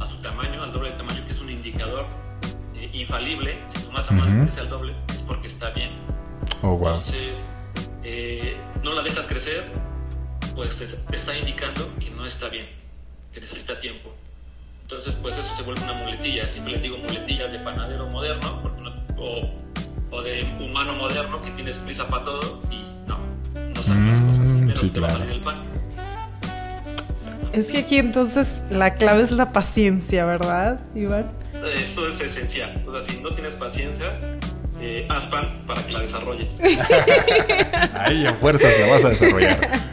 a 0.00 0.06
su 0.06 0.22
tamaño, 0.22 0.62
al 0.62 0.72
doble 0.72 0.90
del 0.90 0.98
tamaño, 0.98 1.24
que 1.24 1.32
es 1.32 1.40
un 1.40 1.50
indicador 1.50 2.06
eh, 2.76 2.88
infalible. 2.92 3.58
Si 3.66 3.82
tu 3.82 3.90
masa 3.90 4.14
madre 4.14 4.42
crece 4.42 4.60
al 4.60 4.68
doble, 4.68 4.94
es 5.08 5.18
porque 5.18 5.48
está 5.48 5.70
bien. 5.70 6.11
Oh, 6.62 6.76
wow. 6.76 6.94
Entonces, 6.94 7.42
eh, 8.04 8.56
no 8.82 8.92
la 8.92 9.02
dejas 9.02 9.26
crecer, 9.26 9.64
pues 10.54 10.78
te 11.08 11.16
está 11.16 11.36
indicando 11.36 11.88
que 11.98 12.10
no 12.10 12.24
está 12.24 12.48
bien, 12.48 12.66
que 13.32 13.40
necesita 13.40 13.78
tiempo. 13.78 14.14
Entonces, 14.82 15.14
pues 15.22 15.38
eso 15.38 15.56
se 15.56 15.62
vuelve 15.62 15.82
una 15.82 15.94
muletilla. 15.94 16.48
Siempre 16.48 16.74
les 16.74 16.82
digo 16.82 16.98
muletillas 16.98 17.52
de 17.52 17.58
panadero 17.60 18.06
moderno 18.08 18.62
o, 19.16 19.48
o, 20.10 20.22
de 20.22 20.42
humano 20.60 20.94
moderno 20.94 21.40
que 21.40 21.50
tienes 21.52 21.78
prisa 21.78 22.06
para 22.08 22.24
todo 22.24 22.62
y 22.70 23.08
no, 23.08 23.18
no 23.74 23.82
salen 23.82 24.10
las 24.10 24.20
cosas. 24.20 24.52
Menos 24.52 24.92
te 24.92 25.00
va 25.00 25.08
a 25.08 25.10
salir 25.10 25.30
el 25.30 25.40
pan. 25.40 25.64
Es 27.52 27.66
que 27.66 27.78
aquí 27.78 27.98
entonces 27.98 28.64
la 28.70 28.90
clave 28.94 29.22
es 29.22 29.30
la 29.30 29.52
paciencia, 29.52 30.24
¿verdad, 30.24 30.80
Iván? 30.94 31.32
Esto 31.74 32.06
es 32.06 32.20
esencial. 32.20 32.82
O 32.86 32.92
sea, 32.92 33.00
si 33.00 33.22
no 33.22 33.34
tienes 33.34 33.56
paciencia, 33.56 34.18
eh, 34.82 35.06
haz 35.08 35.26
pan 35.26 35.62
para 35.64 35.80
que 35.86 35.92
la 35.92 36.00
desarrolles. 36.00 36.60
Ahí 37.94 38.26
a 38.26 38.34
fuerzas 38.34 38.72
la 38.80 38.88
vas 38.88 39.04
a 39.04 39.10
desarrollar. 39.10 39.90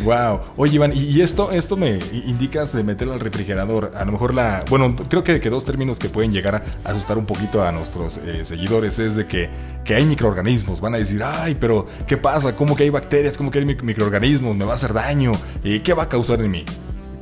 Wow. 0.00 0.40
Oye, 0.56 0.76
Iván, 0.76 0.92
y 0.94 1.20
esto, 1.20 1.52
esto 1.52 1.76
me 1.76 1.98
indicas 2.12 2.72
de 2.72 2.82
meterlo 2.82 3.12
al 3.12 3.20
refrigerador. 3.20 3.92
A 3.94 4.04
lo 4.06 4.12
mejor 4.12 4.32
la. 4.32 4.64
Bueno, 4.70 4.96
creo 4.96 5.22
que, 5.22 5.40
que 5.40 5.50
dos 5.50 5.66
términos 5.66 5.98
que 5.98 6.08
pueden 6.08 6.32
llegar 6.32 6.54
a 6.56 6.88
asustar 6.88 7.18
un 7.18 7.26
poquito 7.26 7.62
a 7.62 7.70
nuestros 7.70 8.16
eh, 8.16 8.46
seguidores 8.46 8.98
es 8.98 9.16
de 9.16 9.26
que, 9.26 9.50
que, 9.84 9.94
hay 9.94 10.06
microorganismos. 10.06 10.80
Van 10.80 10.94
a 10.94 10.98
decir, 10.98 11.22
ay, 11.22 11.56
pero 11.60 11.86
¿qué 12.06 12.16
pasa? 12.16 12.56
¿Cómo 12.56 12.74
que 12.74 12.84
hay 12.84 12.90
bacterias? 12.90 13.36
¿Cómo 13.36 13.50
que 13.50 13.58
hay 13.58 13.66
microorganismos? 13.66 14.56
¿Me 14.56 14.64
va 14.64 14.72
a 14.72 14.74
hacer 14.76 14.94
daño? 14.94 15.32
Eh, 15.62 15.82
¿Qué 15.82 15.92
va 15.92 16.04
a 16.04 16.08
causar 16.08 16.40
en 16.40 16.50
mí? 16.50 16.64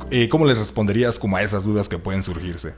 Eh, 0.09 0.29
¿Cómo 0.29 0.45
les 0.45 0.57
responderías 0.57 1.19
como 1.19 1.35
a 1.35 1.43
esas 1.43 1.65
dudas 1.65 1.89
que 1.89 1.97
pueden 1.97 2.23
surgirse? 2.23 2.75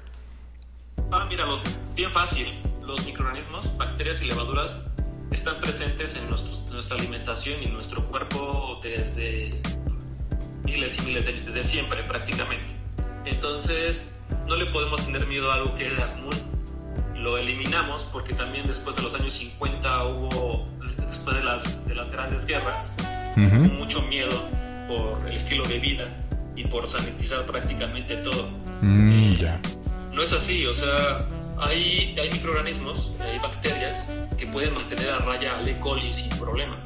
Ah, 1.12 1.26
míralo, 1.30 1.60
bien 1.96 2.10
fácil 2.10 2.71
los 2.92 3.06
microorganismos, 3.06 3.78
bacterias 3.78 4.22
y 4.22 4.26
levaduras 4.26 4.76
están 5.32 5.60
presentes 5.62 6.18
en 6.18 6.30
nuestra 6.30 6.98
alimentación 6.98 7.62
y 7.62 7.66
en 7.66 7.74
nuestro 7.74 8.06
cuerpo 8.08 8.80
desde 8.84 9.62
miles 10.64 11.00
y 11.00 11.02
miles 11.04 11.26
de 11.26 11.34
desde 11.34 11.64
siempre 11.64 12.04
prácticamente. 12.04 12.74
Entonces, 13.24 14.12
no 14.46 14.58
le 14.58 14.66
podemos 14.66 15.06
tener 15.06 15.26
miedo 15.26 15.50
a 15.52 15.56
algo 15.56 15.74
que 15.74 15.88
era 15.88 16.14
común. 16.16 16.36
Lo 17.16 17.38
eliminamos 17.38 18.04
porque 18.12 18.34
también 18.34 18.68
después 18.68 18.96
de 18.98 19.04
los 19.04 19.16
años 19.16 19.34
50 19.34 20.06
hubo, 20.08 20.66
después 21.08 21.38
de 21.38 21.44
las, 21.44 21.88
de 21.88 21.96
las 21.96 22.12
grandes 22.12 22.46
guerras, 22.46 22.94
mucho 23.38 24.02
miedo 24.04 24.50
por 24.90 25.26
el 25.30 25.38
estilo 25.38 25.64
de 25.64 25.80
vida 25.80 26.10
y 26.58 26.66
por 26.66 26.86
sanitizar 26.88 27.46
prácticamente 27.46 28.18
todo. 28.18 28.50
Mm, 28.82 29.36
no 30.14 30.22
es 30.22 30.34
así, 30.34 30.66
o 30.66 30.74
sea, 30.74 31.26
hay, 31.62 32.16
hay 32.20 32.30
microorganismos, 32.32 33.14
hay 33.20 33.40
bacterias 33.40 34.10
que 34.38 34.48
pueden 34.48 34.74
mantener 34.74 35.10
a 35.12 35.20
raya 35.20 35.58
al 35.58 35.68
E. 35.68 35.80
coli 35.80 36.12
sin 36.12 36.30
problema. 36.38 36.78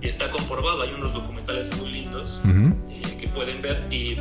Y 0.00 0.08
está 0.08 0.30
comprobado, 0.30 0.82
hay 0.82 0.92
unos 0.92 1.14
documentales 1.14 1.74
muy 1.78 1.90
lindos 1.90 2.42
eh, 2.46 3.16
que 3.18 3.28
pueden 3.28 3.62
ver. 3.62 3.86
Y, 3.90 4.16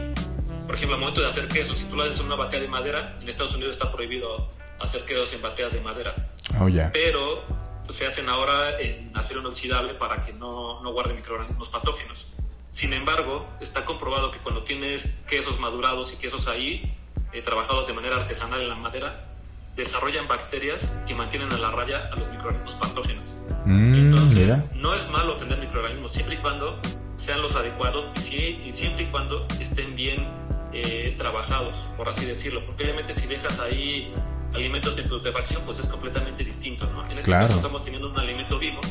por 0.66 0.76
ejemplo, 0.76 0.96
al 0.96 1.02
momento 1.02 1.22
de 1.22 1.28
hacer 1.28 1.48
queso, 1.50 1.76
si 1.76 1.84
tú 1.86 1.96
lo 1.96 2.04
haces 2.04 2.20
en 2.20 2.28
una 2.28 2.36
batea 2.36 2.62
de 2.62 2.68
madera, 2.68 3.18
en 3.20 3.28
Estados 3.28 3.54
Unidos 3.56 3.76
está 3.76 3.92
prohibido 3.92 4.50
hacer 4.80 5.04
quesos 5.06 5.34
en 5.34 5.42
bateas 5.42 5.74
de 5.74 5.82
madera. 5.82 6.16
Oh, 6.60 6.68
Pero 6.94 7.44
se 7.90 8.06
hacen 8.06 8.30
ahora 8.30 8.80
en 8.80 9.12
acero 9.14 9.42
inoxidable 9.42 9.94
para 9.96 10.22
que 10.22 10.32
no, 10.32 10.82
no 10.82 10.94
guarde 10.94 11.14
microorganismos 11.14 11.70
patógenos. 11.70 12.28
Sin 12.70 12.94
embargo, 12.94 13.48
está 13.60 13.86
comprobado 13.86 14.32
que 14.32 14.40
cuando 14.40 14.64
tienes 14.64 15.20
quesos 15.28 15.60
madurados 15.60 16.14
y 16.14 16.18
quesos 16.18 16.48
ahí, 16.48 16.96
eh, 17.34 17.42
trabajados 17.42 17.88
de 17.88 17.94
manera 17.94 18.16
artesanal 18.16 18.62
en 18.62 18.70
la 18.70 18.76
madera, 18.76 19.33
desarrollan 19.76 20.28
bacterias 20.28 20.98
que 21.08 21.16
mantienen 21.16 21.52
a 21.52 21.58
la 21.58 21.72
raya 21.72 22.10
a 22.12 22.16
los 22.16 22.30
microorganismos 22.30 22.76
patógenos. 22.76 23.38
Mm, 23.66 23.96
Entonces, 23.96 24.58
no 24.76 24.94
es 24.94 25.10
malo 25.10 25.38
tener 25.38 25.58
microorganismos 25.60 26.12
siempre 26.12 26.36
y 26.36 26.38
cuando 26.40 26.80
sean 27.18 27.42
los 27.42 27.56
adecuados 27.56 28.10
y, 28.18 28.72
siempre 28.72 29.04
y 29.04 29.06
cuando 29.08 29.48
estén 29.60 29.96
bien 29.96 30.28
eh, 30.74 31.16
trabajados, 31.18 31.86
por 31.98 32.10
así 32.10 32.26
decirlo. 32.26 32.66
Porque 32.66 32.84
obviamente 32.84 33.14
si 33.14 33.28
dejas 33.28 33.60
ahí 33.60 34.14
alimentos 34.54 34.98
en 35.00 35.08
putrefacción, 35.10 35.64
pues 35.66 35.80
es 35.80 35.88
completamente 35.88 36.44
distinto. 36.44 36.86
¿no? 36.88 37.10
En 37.10 37.18
este 37.18 37.32
caso 37.32 37.56
estamos 37.56 37.84
teniendo 37.84 38.10
un 38.10 38.20
alimento 38.20 38.60
vivo, 38.60 38.82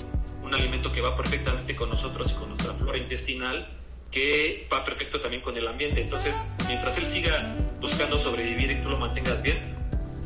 un 0.43 0.55
alimento 0.55 0.91
que 0.91 1.01
va 1.01 1.15
perfectamente 1.15 1.77
con 1.77 1.91
nosotros 1.91 2.33
y 2.33 2.35
con 2.35 2.49
nuestra 2.49 2.73
flora 2.75 2.99
intestinal 2.99 3.79
que 4.11 4.69
va 4.71 4.85
perfecto 4.85 5.21
también 5.21 5.43
con 5.43 5.57
el 5.57 5.67
ambiente. 5.67 6.03
Entonces, 6.03 6.39
mientras 6.67 6.99
él 6.99 7.07
siga 7.07 7.57
buscando 7.81 8.19
sobrevivir 8.19 8.71
y 8.71 8.83
tú 8.83 8.91
lo 8.91 8.99
mantengas 8.99 9.43
bien, 9.43 9.82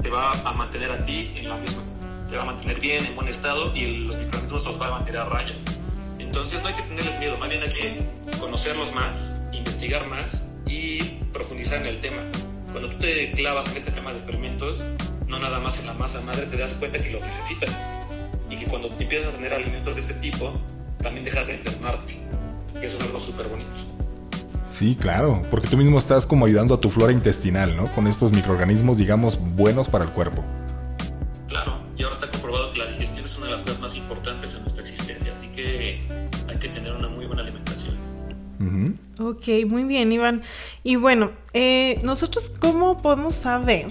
te 0.06 0.12
va 0.12 0.30
a 0.44 0.52
mantener 0.52 0.92
a 0.92 1.02
ti 1.04 1.32
en 1.34 1.48
la 1.48 1.56
misma. 1.56 1.82
Te 2.30 2.36
va 2.36 2.42
a 2.42 2.46
mantener 2.46 2.78
bien, 2.80 3.04
en 3.04 3.16
buen 3.16 3.26
estado 3.26 3.74
y 3.74 4.04
los 4.04 4.16
microorganismos 4.16 4.64
los 4.64 4.80
va 4.80 4.86
a 4.86 4.90
mantener 4.90 5.20
a 5.22 5.24
raya. 5.24 5.52
Entonces 6.20 6.62
no 6.62 6.68
hay 6.68 6.74
que 6.74 6.82
tenerles 6.82 7.18
miedo, 7.18 7.36
más 7.38 7.48
bien 7.48 7.60
hay 7.60 7.68
que 7.70 8.08
conocerlos 8.38 8.94
más, 8.94 9.42
investigar 9.52 10.06
más 10.06 10.48
y 10.64 11.02
profundizar 11.32 11.80
en 11.80 11.86
el 11.86 11.98
tema. 11.98 12.22
Cuando 12.70 12.90
tú 12.90 12.98
te 12.98 13.32
clavas 13.32 13.68
en 13.72 13.78
este 13.78 13.90
tema 13.90 14.12
de 14.12 14.20
fermentos, 14.20 14.84
no 15.26 15.40
nada 15.40 15.58
más 15.58 15.80
en 15.80 15.86
la 15.86 15.94
masa 15.94 16.20
madre, 16.20 16.46
te 16.46 16.56
das 16.56 16.74
cuenta 16.74 17.02
que 17.02 17.10
lo 17.10 17.18
necesitas. 17.18 17.76
Y 18.48 18.58
que 18.58 18.66
cuando 18.66 18.86
empiezas 18.86 19.34
a 19.34 19.36
tener 19.36 19.54
alimentos 19.54 19.96
de 19.96 20.02
este 20.02 20.14
tipo, 20.14 20.56
también 21.02 21.24
dejas 21.24 21.48
de 21.48 21.54
enfermarte. 21.54 22.14
Que 22.78 22.86
eso 22.86 22.96
es 22.96 23.02
algo 23.02 23.18
súper 23.18 23.48
bonito. 23.48 24.05
Sí, 24.68 24.96
claro, 25.00 25.42
porque 25.50 25.68
tú 25.68 25.76
mismo 25.76 25.96
estás 25.98 26.26
como 26.26 26.46
ayudando 26.46 26.74
a 26.74 26.80
tu 26.80 26.90
flora 26.90 27.12
intestinal, 27.12 27.76
¿no? 27.76 27.92
Con 27.92 28.06
estos 28.06 28.32
microorganismos, 28.32 28.98
digamos, 28.98 29.38
buenos 29.54 29.88
para 29.88 30.04
el 30.04 30.10
cuerpo. 30.10 30.44
Claro, 31.48 31.78
y 31.96 32.02
ahora 32.02 32.16
está 32.16 32.30
comprobado 32.30 32.72
que 32.72 32.80
la 32.80 32.86
digestión 32.86 33.24
es 33.24 33.36
una 33.36 33.46
de 33.46 33.52
las 33.52 33.62
cosas 33.62 33.80
más 33.80 33.96
importantes 33.96 34.54
en 34.54 34.62
nuestra 34.62 34.82
existencia, 34.82 35.32
así 35.32 35.48
que 35.48 36.00
hay 36.48 36.58
que 36.58 36.68
tener 36.68 36.92
una 36.92 37.08
muy 37.08 37.26
buena 37.26 37.42
alimentación. 37.42 37.94
Ok, 39.18 39.48
muy 39.66 39.84
bien, 39.84 40.12
Iván. 40.12 40.42
Y 40.82 40.96
bueno, 40.96 41.30
eh, 41.52 41.98
nosotros, 42.02 42.52
¿cómo 42.60 42.98
podemos 42.98 43.34
saber 43.34 43.86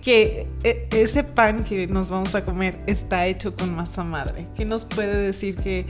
que 0.00 0.46
e, 0.62 0.88
ese 0.90 1.24
pan 1.24 1.64
que 1.64 1.86
nos 1.86 2.10
vamos 2.10 2.34
a 2.34 2.44
comer 2.44 2.78
está 2.86 3.26
hecho 3.26 3.54
con 3.54 3.74
masa 3.74 4.04
madre. 4.04 4.46
¿Qué 4.56 4.64
nos 4.64 4.84
puede 4.84 5.16
decir 5.16 5.56
que, 5.56 5.86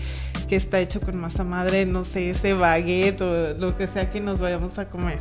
que, 0.48 0.56
está 0.56 0.80
hecho 0.80 1.00
con 1.00 1.16
masa 1.16 1.44
madre? 1.44 1.86
No 1.86 2.04
sé, 2.04 2.30
ese 2.30 2.54
baguette 2.54 3.20
o 3.22 3.50
lo 3.58 3.76
que 3.76 3.86
sea 3.86 4.10
que 4.10 4.20
nos 4.20 4.40
vayamos 4.40 4.78
a 4.78 4.88
comer. 4.88 5.18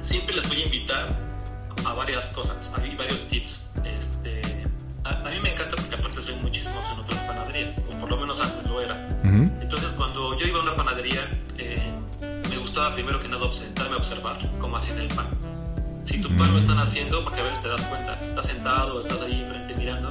Siempre 0.00 0.34
les 0.34 0.48
voy 0.48 0.62
a 0.62 0.64
invitar 0.64 1.18
a 1.84 1.94
varias 1.94 2.30
cosas, 2.30 2.72
hay 2.76 2.96
varios 2.96 3.26
tips. 3.28 3.70
Este, 3.84 4.40
a, 5.04 5.30
mí 5.30 5.40
me 5.42 5.52
encanta 5.52 5.76
porque 5.76 5.94
aparte 5.94 6.22
soy 6.22 6.34
muy 6.36 6.50
chismoso 6.50 6.92
en 6.94 7.00
otras 7.00 7.20
panaderías, 7.22 7.84
o 7.90 7.98
por 7.98 8.10
lo 8.10 8.16
menos 8.16 8.40
antes 8.40 8.66
lo 8.66 8.80
era. 8.80 9.08
Entonces 9.22 9.92
cuando 9.92 10.38
yo 10.38 10.46
iba 10.46 10.58
a 10.58 10.62
una 10.62 10.76
panadería, 10.76 11.28
eh, 11.58 11.92
me 12.20 12.56
gustaba 12.56 12.92
primero 12.94 13.20
que 13.20 13.28
nada 13.28 13.50
sentarme 13.52 13.94
a 13.94 13.98
observar 13.98 14.38
cómo 14.58 14.76
hacían 14.76 14.98
el 14.98 15.08
pan 15.08 15.59
si 16.10 16.20
tu 16.20 16.28
pan 16.36 16.52
lo 16.52 16.58
están 16.58 16.78
haciendo, 16.78 17.22
porque 17.22 17.38
a 17.40 17.44
veces 17.44 17.62
te 17.62 17.68
das 17.68 17.84
cuenta, 17.84 18.18
estás 18.24 18.46
sentado, 18.46 18.98
estás 18.98 19.20
ahí 19.20 19.42
enfrente 19.42 19.76
mirando, 19.76 20.10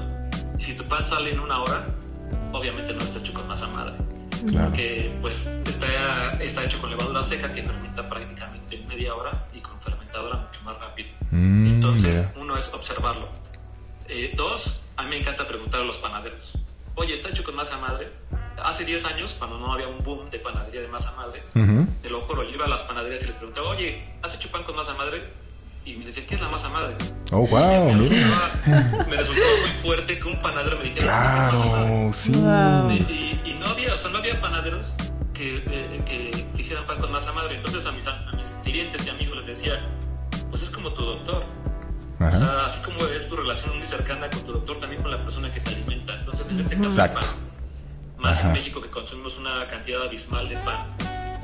y 0.57 0.61
si 0.61 0.77
tu 0.77 0.85
pan 0.85 1.03
sale 1.03 1.31
en 1.31 1.41
una 1.41 1.61
hora, 1.61 1.85
obviamente 2.53 2.93
no 2.93 3.01
está 3.01 3.19
hecho 3.19 3.33
con 3.33 3.45
masa 3.49 3.67
madre. 3.67 3.95
Porque 4.49 5.13
pues 5.19 5.47
está, 5.65 6.41
está 6.41 6.63
hecho 6.63 6.79
con 6.79 6.89
levadura 6.89 7.21
seca 7.21 7.51
que 7.51 7.63
fermenta 7.63 8.07
prácticamente 8.07 8.77
en 8.77 8.87
media 8.87 9.13
hora 9.13 9.45
y 9.53 9.59
con 9.59 9.77
fermentadora 9.81 10.37
mucho 10.37 10.61
más 10.61 10.79
rápido. 10.79 11.09
Mm, 11.31 11.67
Entonces, 11.67 12.29
uno 12.37 12.55
es 12.55 12.73
observarlo. 12.73 13.27
Eh, 14.07 14.31
dos, 14.37 14.85
a 14.95 15.03
mí 15.03 15.09
me 15.09 15.17
encanta 15.17 15.45
preguntar 15.45 15.81
a 15.81 15.83
los 15.83 15.97
panaderos, 15.97 16.57
oye, 16.95 17.13
¿está 17.13 17.27
hecho 17.27 17.43
con 17.43 17.57
masa 17.57 17.77
madre? 17.79 18.09
Hace 18.63 18.85
10 18.85 19.05
años, 19.07 19.35
cuando 19.37 19.59
no 19.59 19.73
había 19.73 19.89
un 19.89 20.01
boom 20.01 20.29
de 20.29 20.39
panadería 20.39 20.79
de 20.79 20.87
masa 20.87 21.11
madre, 21.17 21.43
te 22.01 22.09
lo 22.09 22.21
juro, 22.21 22.43
yo 22.43 22.51
iba 22.51 22.63
a 22.63 22.69
las 22.69 22.83
panaderías 22.83 23.23
y 23.23 23.25
les 23.27 23.35
preguntaba, 23.35 23.67
oye, 23.71 24.01
¿has 24.21 24.33
hecho 24.33 24.49
pan 24.49 24.63
con 24.63 24.77
masa 24.77 24.93
madre? 24.93 25.48
Y 25.85 25.95
me 25.95 26.05
decía, 26.05 26.25
¿qué 26.27 26.35
es 26.35 26.41
la 26.41 26.49
masa 26.49 26.69
madre? 26.69 26.95
Oh, 27.31 27.47
wow, 27.47 27.93
me, 27.93 27.97
resultaba, 27.97 29.05
me 29.09 29.15
resultaba 29.15 29.51
muy 29.61 29.69
fuerte 29.83 30.19
que 30.19 30.27
un 30.27 30.41
panadero 30.41 30.77
me 30.77 30.83
dijera, 30.83 31.05
claro, 31.05 32.11
sí. 32.13 32.31
Y, 32.31 33.53
no 33.59 33.67
había, 33.67 33.93
o 33.93 33.97
sea, 33.97 34.11
no 34.11 34.19
había 34.19 34.39
panaderos 34.39 34.95
que, 35.33 35.57
eh, 35.57 36.01
que, 36.05 36.45
hicieran 36.57 36.85
pan 36.85 36.99
con 36.99 37.11
masa 37.11 37.31
madre. 37.33 37.55
Entonces 37.55 37.85
a 37.85 37.91
mis, 37.91 38.05
a 38.07 38.31
mis 38.35 38.59
clientes 38.63 39.05
y 39.05 39.09
amigos 39.09 39.37
les 39.37 39.47
decía, 39.47 39.79
pues 40.49 40.63
es 40.63 40.71
como 40.71 40.93
tu 40.93 41.03
doctor. 41.03 41.43
O 42.19 42.35
sea, 42.35 42.65
así 42.65 42.81
como 42.83 43.05
es 43.05 43.29
tu 43.29 43.37
relación 43.37 43.77
muy 43.77 43.85
cercana 43.85 44.29
con 44.29 44.41
tu 44.41 44.51
doctor, 44.51 44.77
también 44.79 45.01
con 45.01 45.11
la 45.11 45.23
persona 45.23 45.51
que 45.53 45.61
te 45.61 45.69
alimenta. 45.69 46.15
Entonces, 46.15 46.49
en 46.49 46.59
este 46.59 46.77
caso, 46.77 47.13
pan, 47.13 47.23
más 48.17 48.43
en 48.43 48.51
México 48.51 48.81
que 48.81 48.89
consumimos 48.89 49.37
una 49.37 49.65
cantidad 49.67 50.03
abismal 50.03 50.49
de 50.49 50.57
pan, 50.57 50.95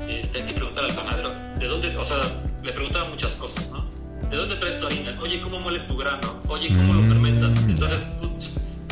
este, 0.06 0.38
hay 0.38 0.44
que 0.44 0.52
preguntar 0.52 0.84
al 0.84 0.94
panadero, 0.94 1.30
¿de 1.58 1.66
dónde? 1.66 1.96
O 1.96 2.04
sea, 2.04 2.18
le 2.62 2.72
preguntaba 2.72 3.08
muchas 3.08 3.34
cosas, 3.36 3.70
¿no? 3.70 3.95
¿De 4.30 4.36
dónde 4.36 4.56
traes 4.56 4.78
tu 4.78 4.86
harina? 4.86 5.18
Oye, 5.20 5.40
¿cómo 5.40 5.60
mueles 5.60 5.86
tu 5.86 5.96
grano? 5.96 6.42
Oye, 6.48 6.68
¿cómo 6.68 6.94
lo 6.94 7.02
fermentas? 7.02 7.54
Mm. 7.54 7.70
Entonces, 7.70 8.06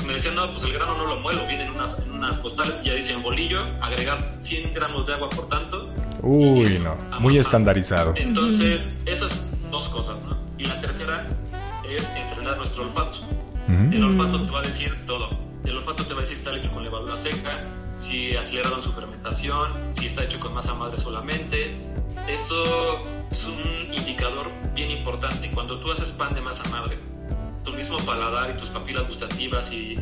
me 0.06 0.14
decían, 0.14 0.34
no, 0.34 0.50
pues 0.50 0.64
el 0.64 0.72
grano 0.72 0.96
no 0.96 1.06
lo 1.06 1.20
muelo, 1.20 1.46
viene 1.46 1.64
en 1.64 1.70
unas, 1.70 1.98
en 1.98 2.12
unas 2.12 2.38
postales 2.38 2.76
que 2.76 2.90
ya 2.90 2.94
dicen 2.94 3.22
bolillo, 3.22 3.64
agregar 3.80 4.34
100 4.38 4.74
gramos 4.74 5.06
de 5.06 5.14
agua 5.14 5.30
por 5.30 5.48
tanto. 5.48 5.90
Uy, 6.22 6.78
no, 6.78 6.96
muy 7.20 7.38
estandarizado. 7.38 8.14
Entonces, 8.16 8.94
esas 9.06 9.44
dos 9.70 9.88
cosas, 9.88 10.22
¿no? 10.22 10.36
Y 10.58 10.64
la 10.64 10.80
tercera 10.80 11.26
es 11.88 12.08
entrenar 12.16 12.56
nuestro 12.56 12.84
olfato. 12.84 13.18
El 13.68 14.04
olfato 14.04 14.42
te 14.42 14.50
va 14.50 14.60
a 14.60 14.62
decir 14.62 14.94
todo. 15.06 15.30
El 15.64 15.78
olfato 15.78 16.04
te 16.04 16.12
va 16.12 16.20
a 16.20 16.22
decir 16.22 16.36
si 16.36 16.42
está 16.42 16.54
hecho 16.56 16.70
con 16.72 16.84
levadura 16.84 17.16
seca, 17.16 17.64
si 17.96 18.36
aceleraron 18.36 18.82
su 18.82 18.92
fermentación, 18.92 19.88
si 19.92 20.06
está 20.06 20.24
hecho 20.24 20.38
con 20.38 20.52
masa 20.52 20.74
madre 20.74 20.96
solamente. 20.98 21.93
Esto 22.28 22.98
es 23.30 23.44
un 23.44 23.92
indicador 23.92 24.50
bien 24.74 24.90
importante. 24.90 25.50
Cuando 25.50 25.78
tú 25.78 25.90
haces 25.90 26.12
pan 26.12 26.34
de 26.34 26.40
masa 26.40 26.64
madre, 26.70 26.98
tu 27.64 27.72
mismo 27.72 27.98
paladar 27.98 28.50
y 28.50 28.58
tus 28.58 28.70
papilas 28.70 29.06
gustativas 29.06 29.72
y, 29.72 29.98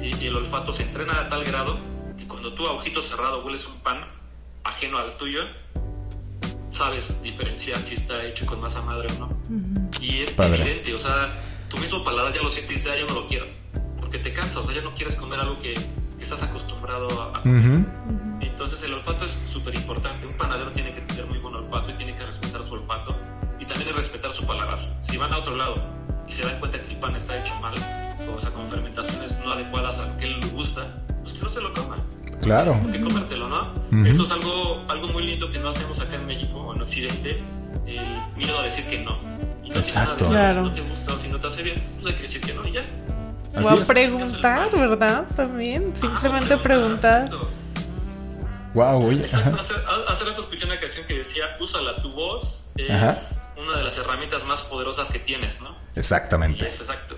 el 0.00 0.36
olfato 0.36 0.72
se 0.72 0.84
entrena 0.84 1.20
a 1.20 1.28
tal 1.28 1.44
grado 1.44 1.78
que 2.16 2.26
cuando 2.26 2.54
tú 2.54 2.66
a 2.66 2.72
ojito 2.72 3.02
cerrado 3.02 3.44
hueles 3.44 3.66
un 3.66 3.78
pan 3.80 3.98
ajeno 4.64 4.98
al 4.98 5.16
tuyo, 5.16 5.42
sabes 6.70 7.22
diferenciar 7.22 7.78
si 7.78 7.94
está 7.94 8.24
hecho 8.24 8.46
con 8.46 8.60
masa 8.60 8.82
madre 8.82 9.08
o 9.16 9.26
no. 9.26 9.36
Y 10.00 10.20
es 10.20 10.38
evidente, 10.38 10.94
o 10.94 10.98
sea, 10.98 11.40
tu 11.68 11.76
mismo 11.78 12.02
paladar 12.04 12.32
ya 12.32 12.42
lo 12.42 12.50
sientes 12.50 12.72
y 12.72 12.74
dice, 12.74 12.90
ah, 12.90 12.96
yo 12.98 13.06
no 13.06 13.14
lo 13.14 13.26
quiero, 13.26 13.46
porque 13.98 14.18
te 14.18 14.32
cansa, 14.32 14.60
o 14.60 14.64
sea, 14.64 14.74
ya 14.74 14.82
no 14.82 14.94
quieres 14.94 15.16
comer 15.16 15.40
algo 15.40 15.58
que, 15.60 15.74
estás 16.20 16.44
acostumbrado 16.44 17.08
a 17.34 17.42
comer. 17.42 17.84
Entonces 18.62 18.88
el 18.88 18.94
olfato 18.94 19.24
es 19.24 19.36
súper 19.44 19.74
importante, 19.74 20.24
un 20.24 20.34
panadero 20.34 20.70
tiene 20.70 20.92
que 20.92 21.00
tener 21.00 21.26
muy 21.26 21.38
buen 21.38 21.52
olfato 21.56 21.90
y 21.90 21.94
tiene 21.94 22.14
que 22.14 22.24
respetar 22.24 22.62
su 22.62 22.74
olfato 22.74 23.18
y 23.58 23.64
también 23.64 23.92
respetar 23.92 24.32
su 24.32 24.46
paladar. 24.46 24.78
Si 25.00 25.16
van 25.16 25.32
a 25.32 25.38
otro 25.38 25.56
lado 25.56 25.82
y 26.28 26.30
se 26.30 26.44
dan 26.46 26.60
cuenta 26.60 26.80
que 26.80 26.92
el 26.92 27.00
pan 27.00 27.16
está 27.16 27.36
hecho 27.38 27.56
mal, 27.56 27.74
o 28.32 28.38
sea, 28.38 28.52
con 28.52 28.70
fermentaciones 28.70 29.36
no 29.44 29.50
adecuadas 29.50 29.98
a 29.98 30.16
que 30.16 30.26
él 30.26 30.38
le 30.38 30.46
gusta, 30.46 30.86
pues 31.22 31.34
que 31.34 31.42
no 31.42 31.48
se 31.48 31.60
lo 31.60 31.74
coman. 31.74 32.04
Claro. 32.40 32.78
que 32.92 33.00
comértelo, 33.00 33.48
¿no? 33.48 34.06
Eso 34.06 34.22
es 34.22 34.30
algo, 34.30 34.84
algo 34.86 35.08
muy 35.08 35.24
lindo 35.24 35.50
que 35.50 35.58
no 35.58 35.70
hacemos 35.70 35.98
acá 35.98 36.14
en 36.14 36.26
México 36.26 36.60
o 36.60 36.72
en 36.72 36.82
Occidente, 36.82 37.42
el 37.84 38.06
miedo 38.36 38.60
a 38.60 38.62
decir 38.62 38.86
que 38.86 39.00
no. 39.00 39.18
Y 39.64 39.70
no 39.70 39.74
Exacto. 39.74 40.30
Nada, 40.30 40.52
Si 40.52 40.60
no 40.60 40.72
te 40.72 40.82
gusta 40.82 41.12
o 41.14 41.18
si 41.18 41.28
no 41.28 41.40
te 41.40 41.48
hace 41.48 41.64
bien, 41.64 41.82
pues 41.96 42.06
hay 42.06 42.14
que 42.14 42.22
decir 42.22 42.40
que 42.40 42.54
no 42.54 42.64
y 42.68 42.70
ya. 42.70 42.84
o 43.60 43.68
a 43.68 43.84
preguntar, 43.84 44.70
¿verdad? 44.70 45.26
También, 45.34 45.92
simplemente 45.96 46.56
preguntar. 46.58 47.28
Wow, 48.74 49.06
oye. 49.06 49.24
Hace, 49.24 49.36
hace, 49.36 50.24
rato 50.24 50.40
escuché 50.40 50.64
una 50.64 50.80
canción 50.80 51.06
que 51.06 51.18
decía, 51.18 51.56
úsala 51.60 52.00
tu 52.00 52.10
voz, 52.10 52.66
es 52.76 53.38
una 53.56 53.76
de 53.76 53.84
las 53.84 53.98
herramientas 53.98 54.44
más 54.44 54.62
poderosas 54.62 55.10
que 55.10 55.18
tienes, 55.18 55.60
¿no? 55.60 55.76
Exactamente. 55.94 56.66
es 56.66 56.80
exacto, 56.80 57.16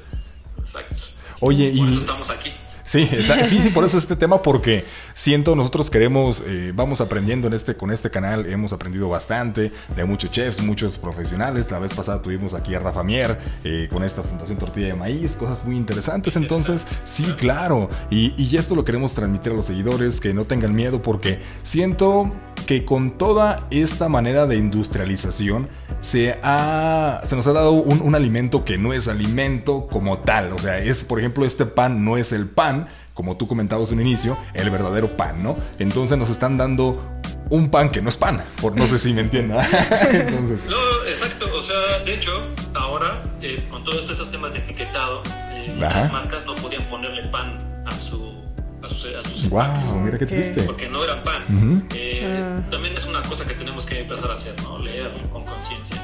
exacto. 0.58 0.96
Oye, 1.40 1.72
Por 1.76 1.88
y... 1.88 1.90
eso 1.90 2.00
estamos 2.00 2.30
aquí. 2.30 2.52
Sí, 2.84 3.08
sí, 3.44 3.62
sí, 3.62 3.70
por 3.70 3.84
eso 3.84 3.98
este 3.98 4.14
tema, 4.14 4.42
porque 4.42 4.84
siento 5.14 5.56
nosotros 5.56 5.90
queremos, 5.90 6.42
eh, 6.46 6.72
vamos 6.74 7.00
aprendiendo 7.00 7.48
en 7.48 7.54
este, 7.54 7.74
con 7.74 7.90
este 7.90 8.10
canal, 8.10 8.46
hemos 8.46 8.72
aprendido 8.72 9.08
bastante 9.08 9.72
de 9.96 10.04
muchos 10.04 10.30
chefs, 10.30 10.62
muchos 10.62 10.98
profesionales. 10.98 11.70
La 11.70 11.78
vez 11.78 11.94
pasada 11.94 12.20
tuvimos 12.20 12.54
aquí 12.54 12.74
a 12.74 12.78
Rafa 12.78 13.02
Mier 13.02 13.38
eh, 13.64 13.88
con 13.90 14.04
esta 14.04 14.22
Fundación 14.22 14.58
Tortilla 14.58 14.88
de 14.88 14.94
Maíz, 14.94 15.36
cosas 15.36 15.64
muy 15.64 15.76
interesantes. 15.76 16.36
Entonces, 16.36 16.86
sí, 17.04 17.24
claro, 17.38 17.88
y, 18.10 18.34
y 18.40 18.56
esto 18.56 18.74
lo 18.74 18.84
queremos 18.84 19.14
transmitir 19.14 19.52
a 19.52 19.56
los 19.56 19.66
seguidores, 19.66 20.20
que 20.20 20.34
no 20.34 20.44
tengan 20.44 20.74
miedo, 20.74 21.00
porque 21.00 21.38
siento 21.62 22.30
que 22.66 22.84
con 22.84 23.18
toda 23.18 23.66
esta 23.70 24.08
manera 24.08 24.46
de 24.46 24.56
industrialización 24.56 25.68
se, 26.00 26.38
ha, 26.42 27.22
se 27.24 27.36
nos 27.36 27.46
ha 27.46 27.52
dado 27.52 27.72
un, 27.72 28.02
un 28.02 28.14
alimento 28.14 28.64
que 28.64 28.78
no 28.78 28.92
es 28.92 29.08
alimento 29.08 29.86
como 29.90 30.18
tal. 30.18 30.52
O 30.52 30.58
sea, 30.58 30.78
es, 30.78 31.02
por 31.02 31.18
ejemplo, 31.18 31.44
este 31.44 31.66
pan 31.66 32.04
no 32.04 32.16
es 32.16 32.32
el 32.32 32.46
pan 32.46 32.73
como 33.14 33.36
tú 33.36 33.46
comentabas 33.46 33.92
en 33.92 34.00
un 34.00 34.06
inicio, 34.06 34.36
el 34.54 34.70
verdadero 34.70 35.16
pan, 35.16 35.42
¿no? 35.42 35.56
Entonces 35.78 36.18
nos 36.18 36.30
están 36.30 36.56
dando 36.56 37.20
un 37.48 37.70
pan 37.70 37.88
que 37.88 38.02
no 38.02 38.08
es 38.08 38.16
pan, 38.16 38.44
por 38.60 38.76
no 38.76 38.86
sé 38.86 38.98
si 38.98 39.12
me 39.12 39.20
entienda. 39.20 39.66
Entonces... 40.12 40.66
No, 40.66 41.08
exacto, 41.08 41.46
o 41.56 41.62
sea, 41.62 42.00
de 42.04 42.14
hecho, 42.14 42.32
ahora 42.74 43.22
eh, 43.40 43.64
con 43.70 43.84
todos 43.84 44.10
esos 44.10 44.30
temas 44.32 44.52
de 44.52 44.58
etiquetado, 44.58 45.22
eh, 45.52 45.76
las 45.78 46.10
marcas 46.12 46.44
no 46.44 46.56
podían 46.56 46.88
ponerle 46.88 47.28
pan 47.28 47.58
a 47.86 47.92
su 47.92 48.34
a 48.82 48.88
sus, 48.88 49.06
a 49.14 49.22
sus 49.22 49.48
wow, 49.48 49.64
mira 50.02 50.18
qué 50.18 50.26
triste. 50.26 50.62
Porque 50.64 50.88
no 50.88 51.02
era 51.02 51.22
pan. 51.22 51.86
eh, 51.94 52.22
ah. 52.26 52.62
También 52.70 52.94
es 52.94 53.06
una 53.06 53.22
cosa 53.22 53.46
que 53.46 53.54
tenemos 53.54 53.86
que 53.86 54.00
empezar 54.00 54.30
a 54.30 54.34
hacer, 54.34 54.54
¿no? 54.62 54.78
Leer 54.78 55.10
con 55.32 55.44
conciencia. 55.44 55.96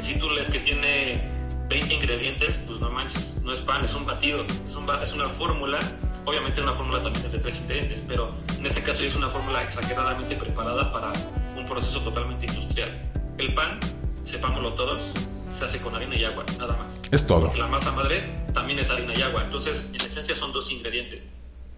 Si 0.00 0.18
tú 0.18 0.30
lees 0.30 0.48
que 0.48 0.60
tiene 0.60 1.20
20 1.68 1.92
ingredientes, 1.94 2.62
pues 2.66 2.80
no 2.80 2.90
manches, 2.90 3.40
no 3.42 3.52
es 3.52 3.60
pan, 3.60 3.84
es 3.84 3.94
un 3.94 4.06
batido, 4.06 4.46
es, 4.66 4.74
un, 4.74 4.88
es 5.02 5.12
una 5.12 5.28
fórmula 5.30 5.78
Obviamente 6.28 6.60
una 6.60 6.74
fórmula 6.74 7.02
también 7.02 7.24
es 7.24 7.32
de 7.32 7.38
tres 7.38 7.60
ingredientes, 7.62 8.04
pero 8.06 8.30
en 8.58 8.66
este 8.66 8.82
caso 8.82 9.02
es 9.02 9.16
una 9.16 9.30
fórmula 9.30 9.62
exageradamente 9.62 10.36
preparada 10.36 10.92
para 10.92 11.10
un 11.56 11.64
proceso 11.64 12.02
totalmente 12.02 12.44
industrial. 12.44 13.10
El 13.38 13.54
pan, 13.54 13.80
sepámoslo 14.24 14.74
todos, 14.74 15.04
se 15.50 15.64
hace 15.64 15.80
con 15.80 15.94
harina 15.94 16.16
y 16.16 16.24
agua, 16.24 16.44
nada 16.58 16.76
más. 16.76 17.00
Es 17.10 17.26
todo. 17.26 17.50
la 17.56 17.66
masa 17.66 17.92
madre 17.92 18.44
también 18.52 18.78
es 18.78 18.90
harina 18.90 19.14
y 19.16 19.22
agua, 19.22 19.42
entonces 19.42 19.90
en 19.94 20.02
esencia 20.02 20.36
son 20.36 20.52
dos 20.52 20.70
ingredientes. 20.70 21.30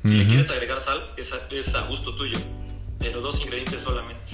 Si 0.03 0.15
le 0.15 0.27
quieres 0.27 0.51
agregar 0.51 0.81
sal, 0.81 1.01
es 1.17 1.33
a, 1.33 1.37
es 1.53 1.73
a, 1.77 1.87
gusto 1.87 2.17
tuyo, 2.17 2.39
pero 2.99 3.21
dos 3.21 3.41
ingredientes 3.43 3.83
solamente. 3.83 4.33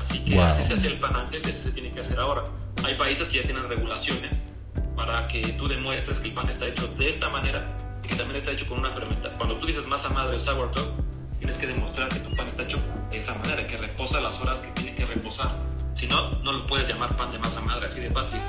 Así 0.00 0.24
que 0.24 0.40
así 0.40 0.62
se 0.62 0.72
hacía 0.72 0.88
el 0.88 1.00
pan 1.00 1.16
antes, 1.16 1.44
eso 1.44 1.64
se 1.64 1.72
tiene 1.72 1.90
que 1.90 2.00
hacer 2.00 2.18
ahora. 2.18 2.44
Hay 2.82 2.94
países 2.94 3.28
que 3.28 3.36
ya 3.36 3.42
tienen 3.42 3.68
regulaciones 3.68 4.48
para 4.96 5.26
que 5.26 5.52
tú 5.52 5.68
demuestres 5.68 6.18
que 6.20 6.28
el 6.28 6.34
pan 6.34 6.48
está 6.48 6.66
hecho 6.66 6.88
de 6.96 7.10
esta 7.10 7.28
manera 7.28 7.89
que 8.10 8.16
también 8.16 8.36
está 8.36 8.52
hecho 8.52 8.66
con 8.66 8.78
una 8.78 8.90
fermentación. 8.90 9.38
Cuando 9.38 9.56
tú 9.56 9.66
dices 9.66 9.86
masa 9.86 10.10
madre 10.10 10.36
o 10.36 10.38
sourdough, 10.38 10.90
tienes 11.38 11.56
que 11.56 11.66
demostrar 11.66 12.08
que 12.08 12.18
tu 12.20 12.34
pan 12.36 12.46
está 12.46 12.64
hecho 12.64 12.78
de 13.10 13.18
esa 13.18 13.34
manera, 13.36 13.66
que 13.66 13.76
reposa 13.76 14.20
las 14.20 14.38
horas 14.40 14.60
que 14.60 14.70
tiene 14.72 14.94
que 14.94 15.06
reposar. 15.06 15.54
Si 15.94 16.06
no, 16.06 16.30
no 16.42 16.52
lo 16.52 16.66
puedes 16.66 16.88
llamar 16.88 17.16
pan 17.16 17.30
de 17.30 17.38
masa 17.38 17.60
madre, 17.62 17.86
así 17.86 18.00
de 18.00 18.10
fácil. 18.10 18.40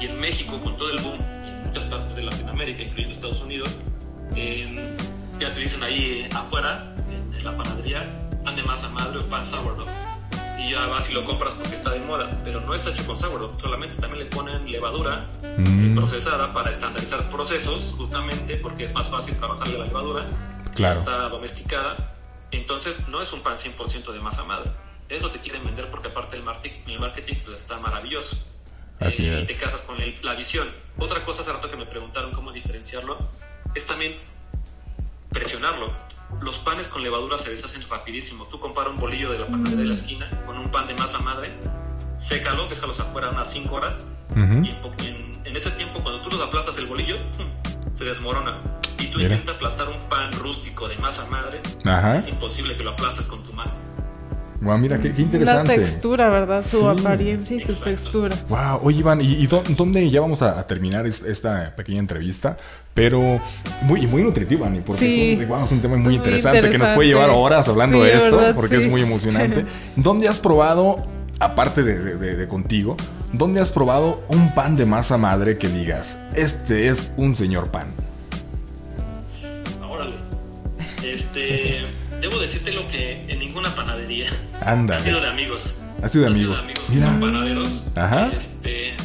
Y 0.00 0.06
en 0.06 0.20
México, 0.20 0.60
con 0.62 0.76
todo 0.76 0.90
el 0.90 1.00
boom, 1.02 1.18
en 1.46 1.62
muchas 1.62 1.84
partes 1.84 2.16
de 2.16 2.22
Latinoamérica, 2.22 2.82
incluyendo 2.82 3.14
Estados 3.14 3.40
Unidos, 3.40 3.78
eh, 4.36 4.96
ya 5.38 5.54
te 5.54 5.60
dicen 5.60 5.82
ahí 5.82 6.28
afuera, 6.34 6.94
en, 7.10 7.44
la 7.44 7.56
panadería, 7.56 8.28
pan 8.44 8.56
de 8.56 8.62
masa 8.62 8.88
madre 8.90 9.18
o 9.18 9.28
pan 9.28 9.44
sourdough 9.44 10.07
y 10.58 10.72
ya 10.72 10.86
vas 10.86 11.08
y 11.08 11.14
lo 11.14 11.24
compras 11.24 11.54
porque 11.54 11.74
está 11.74 11.90
de 11.90 12.00
moda, 12.00 12.30
pero 12.44 12.60
no 12.60 12.74
está 12.74 12.90
hecho 12.90 13.06
con 13.06 13.16
sourdough, 13.16 13.58
solamente 13.58 13.98
también 13.98 14.24
le 14.24 14.30
ponen 14.30 14.70
levadura 14.70 15.30
mm. 15.42 15.94
procesada 15.94 16.52
para 16.52 16.70
estandarizar 16.70 17.30
procesos, 17.30 17.94
justamente 17.96 18.56
porque 18.56 18.84
es 18.84 18.92
más 18.92 19.08
fácil 19.08 19.36
trabajar 19.36 19.68
la 19.68 19.84
levadura, 19.84 20.26
claro. 20.74 20.98
está 20.98 21.28
domesticada, 21.28 22.14
entonces 22.50 23.08
no 23.08 23.20
es 23.20 23.32
un 23.32 23.40
pan 23.40 23.56
100% 23.56 24.12
de 24.12 24.20
masa 24.20 24.44
madre, 24.44 24.72
eso 25.08 25.30
te 25.30 25.38
quieren 25.38 25.64
vender 25.64 25.88
porque 25.90 26.08
aparte 26.08 26.36
el 26.36 26.42
marketing, 26.42 26.80
el 26.86 27.00
marketing 27.00 27.36
pues, 27.44 27.62
está 27.62 27.78
maravilloso. 27.78 28.36
Así 29.00 29.28
eh, 29.28 29.40
Y 29.42 29.46
te 29.46 29.54
casas 29.54 29.82
con 29.82 29.96
la 30.22 30.34
visión. 30.34 30.68
Otra 30.98 31.24
cosa 31.24 31.42
hace 31.42 31.52
rato 31.52 31.70
que 31.70 31.76
me 31.76 31.86
preguntaron 31.86 32.32
cómo 32.32 32.52
diferenciarlo, 32.52 33.16
es 33.74 33.86
también 33.86 34.16
presionarlo 35.30 35.92
los 36.40 36.58
panes 36.58 36.88
con 36.88 37.02
levadura 37.02 37.38
se 37.38 37.50
deshacen 37.50 37.82
rapidísimo. 37.88 38.44
Tú 38.46 38.58
compara 38.58 38.90
un 38.90 38.98
bolillo 38.98 39.30
de 39.30 39.38
la 39.38 39.46
panadería 39.46 39.78
de 39.78 39.84
la 39.86 39.94
esquina 39.94 40.28
con 40.46 40.58
un 40.58 40.70
pan 40.70 40.86
de 40.86 40.94
masa 40.94 41.18
madre, 41.20 41.52
sécalos, 42.16 42.70
déjalos 42.70 43.00
afuera 43.00 43.30
unas 43.30 43.50
5 43.50 43.74
horas 43.74 44.06
y 44.36 44.38
en, 45.06 45.56
ese 45.56 45.70
tiempo 45.72 46.00
cuando 46.02 46.20
tú 46.20 46.30
los 46.30 46.40
aplastas 46.40 46.78
el 46.78 46.86
bolillo, 46.86 47.16
se 47.94 48.04
desmorona. 48.04 48.60
Y 48.98 49.06
tú 49.08 49.20
intentas 49.20 49.56
aplastar 49.56 49.88
un 49.88 49.98
pan 50.08 50.32
rústico 50.32 50.88
de 50.88 50.96
masa 50.98 51.26
madre, 51.26 51.60
es 52.16 52.28
imposible 52.28 52.76
que 52.76 52.84
lo 52.84 52.90
aplastes 52.90 53.26
con 53.26 53.42
tu 53.44 53.52
mano. 53.52 53.87
Wow, 54.60 54.76
mira, 54.78 54.98
qué, 54.98 55.08
interesante. 55.16 55.76
La 55.76 55.82
textura, 55.84 56.28
¿verdad? 56.30 56.64
Su 56.64 56.88
apariencia 56.88 57.56
y 57.56 57.60
su 57.60 57.80
textura. 57.80 58.36
Wow, 58.48 58.80
oye 58.82 58.98
Iván, 58.98 59.20
¿y, 59.22 59.46
dónde 59.46 60.10
ya 60.10 60.20
vamos 60.20 60.42
a, 60.42 60.66
terminar 60.66 61.06
esta 61.06 61.74
pequeña 61.76 62.00
entrevista? 62.00 62.56
Pero 62.92 63.40
muy, 63.82 64.06
muy 64.08 64.22
nutritiva, 64.22 64.66
Ani, 64.66 64.80
porque 64.80 65.06
es, 65.34 65.38
un, 65.70 65.80
tema 65.80 65.96
muy, 65.96 66.16
interesante, 66.16 66.70
que 66.70 66.78
nos 66.78 66.90
puede 66.90 67.08
llevar 67.08 67.30
horas 67.30 67.68
hablando 67.68 68.02
de 68.02 68.16
esto, 68.16 68.40
porque 68.56 68.76
es 68.76 68.88
muy 68.88 69.02
emocionante. 69.02 69.64
¿Dónde 69.96 70.26
has 70.26 70.40
probado, 70.40 71.06
aparte 71.38 71.84
de, 71.84 72.48
contigo, 72.48 72.96
dónde 73.32 73.60
has 73.60 73.70
probado 73.70 74.24
un 74.28 74.52
pan 74.54 74.76
de 74.76 74.86
masa 74.86 75.16
madre 75.18 75.58
que 75.58 75.68
digas, 75.68 76.18
este 76.34 76.88
es 76.88 77.14
un 77.16 77.36
señor 77.36 77.70
pan? 77.70 77.86
Órale. 79.88 80.16
Este 81.04 81.86
debo 82.20 82.38
decirte 82.38 82.72
lo 82.72 82.86
que 82.88 83.24
en 83.28 83.38
ninguna 83.38 83.74
panadería 83.74 84.28
Anda. 84.60 84.96
ha 84.96 85.00
sido 85.00 85.20
de 85.20 85.28
amigos. 85.28 85.80
Ha 86.02 86.08
sido 86.08 86.24
de 86.24 86.30
amigos. 86.30 86.60
amigos 86.60 86.90
que 86.90 87.00
son 87.00 87.20
panaderos. 87.20 87.84
Ajá. 87.94 88.30
Este, 88.36 88.96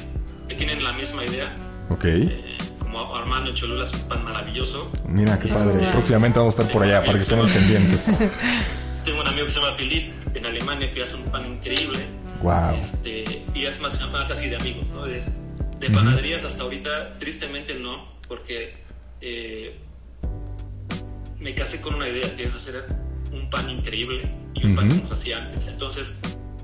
que 0.47 0.56
tienen 0.56 0.84
la 0.84 0.93
misma 0.93 1.26
idea. 1.26 1.56
Ok. 1.89 2.06
Eh, 2.06 2.58
como 2.80 3.15
Armando 3.15 3.54
Cholula 3.54 3.84
es 3.84 3.93
un 3.93 4.02
pan 4.02 4.23
maravilloso. 4.23 4.91
Mira 5.08 5.39
qué 5.39 5.47
padre. 5.49 5.76
Este, 5.76 5.91
Próximamente 5.91 6.39
vamos 6.39 6.58
a 6.58 6.62
estar 6.62 6.73
por 6.73 6.84
allá 6.84 7.04
para 7.04 7.17
que 7.17 7.23
estén 7.23 7.39
pendientes. 7.39 8.06
Tengo 9.06 9.21
un 9.21 9.28
amigo 9.28 9.45
que 9.45 9.52
se 9.52 9.60
llama 9.60 9.76
Philip 9.76 10.13
en 10.36 10.45
Alemania 10.45 10.91
que 10.91 11.04
hace 11.04 11.15
un 11.15 11.23
pan 11.23 11.45
increíble. 11.45 12.08
Wow. 12.41 12.76
Este, 12.80 13.43
y 13.54 13.65
es 13.65 13.80
más, 13.82 13.99
más 14.12 14.32
así 14.32 14.49
de 14.49 14.56
amigos, 14.58 14.89
¿no? 14.89 15.06
de 15.06 15.89
panaderías 15.89 16.43
hasta 16.45 16.63
ahorita, 16.63 17.17
tristemente 17.17 17.76
no, 17.76 18.08
porque 18.28 18.73
eh, 19.19 19.78
me 21.39 21.54
casé 21.54 21.82
con 21.82 21.95
una 21.95 22.08
idea, 22.08 22.34
que 22.36 22.45
es 22.45 22.54
hacer 22.54 22.86
un 23.34 23.50
pan 23.50 23.69
increíble 23.69 24.30
y 24.54 24.65
un 24.65 24.76
pan 24.76 24.89
que 24.89 24.96
nos 24.96 25.12
hacía 25.12 25.43
antes. 25.43 25.67
Entonces, 25.67 26.19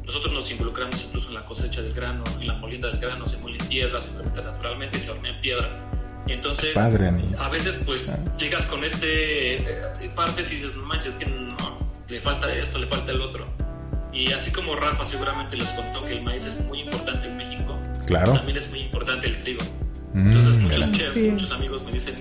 nosotros 0.06 0.34
nos 0.34 0.52
involucramos 0.52 1.04
incluso 1.04 1.30
en 1.30 1.36
la 1.36 1.46
cosecha 1.46 1.82
del 1.82 1.94
grano, 1.94 2.24
en 2.40 2.48
la 2.48 2.56
molienda 2.56 2.90
del 2.90 3.00
grano, 3.00 3.26
se 3.26 3.38
muele 3.38 3.58
en 3.60 3.68
piedra, 3.68 4.00
se 4.00 4.10
fermenta 4.10 4.42
naturalmente 4.42 4.98
y 4.98 5.00
se 5.00 5.12
hornea 5.12 5.34
en 5.34 5.42
piedra. 5.42 5.90
Entonces, 6.28 6.76
a 6.78 7.50
veces 7.50 7.82
pues 7.86 8.10
ah. 8.10 8.18
llegas 8.38 8.66
con 8.66 8.84
este 8.84 9.58
eh, 9.58 10.12
partes 10.16 10.52
y 10.52 10.56
dices, 10.56 10.76
no 10.76 10.86
manches, 10.86 11.16
que 11.16 11.26
no, 11.26 11.56
le 12.08 12.20
falta 12.22 12.54
esto, 12.54 12.78
le 12.78 12.88
falta 12.88 13.12
el 13.12 13.22
otro. 13.22 13.48
Y 14.12 14.32
así 14.34 14.52
como 14.52 14.76
Rafa 14.76 15.06
seguramente 15.06 15.56
les 15.56 15.70
contó 15.70 16.04
que 16.04 16.14
el 16.14 16.24
maíz 16.24 16.46
es 16.46 16.60
muy 16.62 16.82
importante 16.82 17.28
en 17.28 17.38
México, 17.38 17.78
claro. 18.06 18.34
también 18.34 18.58
es 18.58 18.70
muy 18.70 18.80
importante 18.80 19.28
el 19.28 19.38
trigo. 19.44 19.64
Mm, 20.14 20.28
Entonces 20.28 20.58
muchos 20.58 20.92
chefs, 20.92 21.18
muchos 21.18 21.52
amigos 21.52 21.84
me 21.84 21.92
dicen 21.92 22.16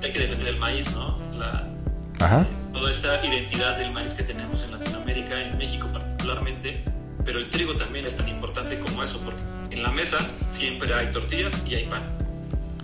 que 0.00 0.06
hay 0.06 0.12
que 0.12 0.20
defender 0.20 0.48
el 0.48 0.58
maíz, 0.58 0.90
¿no? 0.94 1.18
La, 1.38 1.75
Ajá. 2.20 2.46
toda 2.72 2.90
esta 2.90 3.24
identidad 3.24 3.78
del 3.78 3.92
maíz 3.92 4.14
que 4.14 4.22
tenemos 4.22 4.64
en 4.64 4.72
Latinoamérica, 4.72 5.40
en 5.40 5.56
México 5.58 5.88
particularmente, 5.92 6.84
pero 7.24 7.38
el 7.38 7.48
trigo 7.50 7.74
también 7.74 8.06
es 8.06 8.16
tan 8.16 8.28
importante 8.28 8.78
como 8.78 9.02
eso, 9.02 9.20
porque 9.20 9.40
en 9.70 9.82
la 9.82 9.90
mesa 9.90 10.18
siempre 10.48 10.92
hay 10.94 11.12
tortillas 11.12 11.62
y 11.66 11.74
hay 11.74 11.86
pan. 11.86 12.02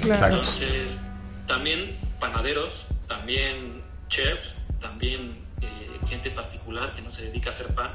Entonces, 0.00 1.00
también 1.46 1.96
panaderos, 2.18 2.88
también 3.08 3.82
chefs, 4.08 4.58
también 4.80 5.38
eh, 5.60 6.00
gente 6.06 6.30
particular 6.30 6.92
que 6.92 7.02
no 7.02 7.10
se 7.10 7.22
dedica 7.22 7.50
a 7.50 7.52
hacer 7.52 7.68
pan, 7.74 7.90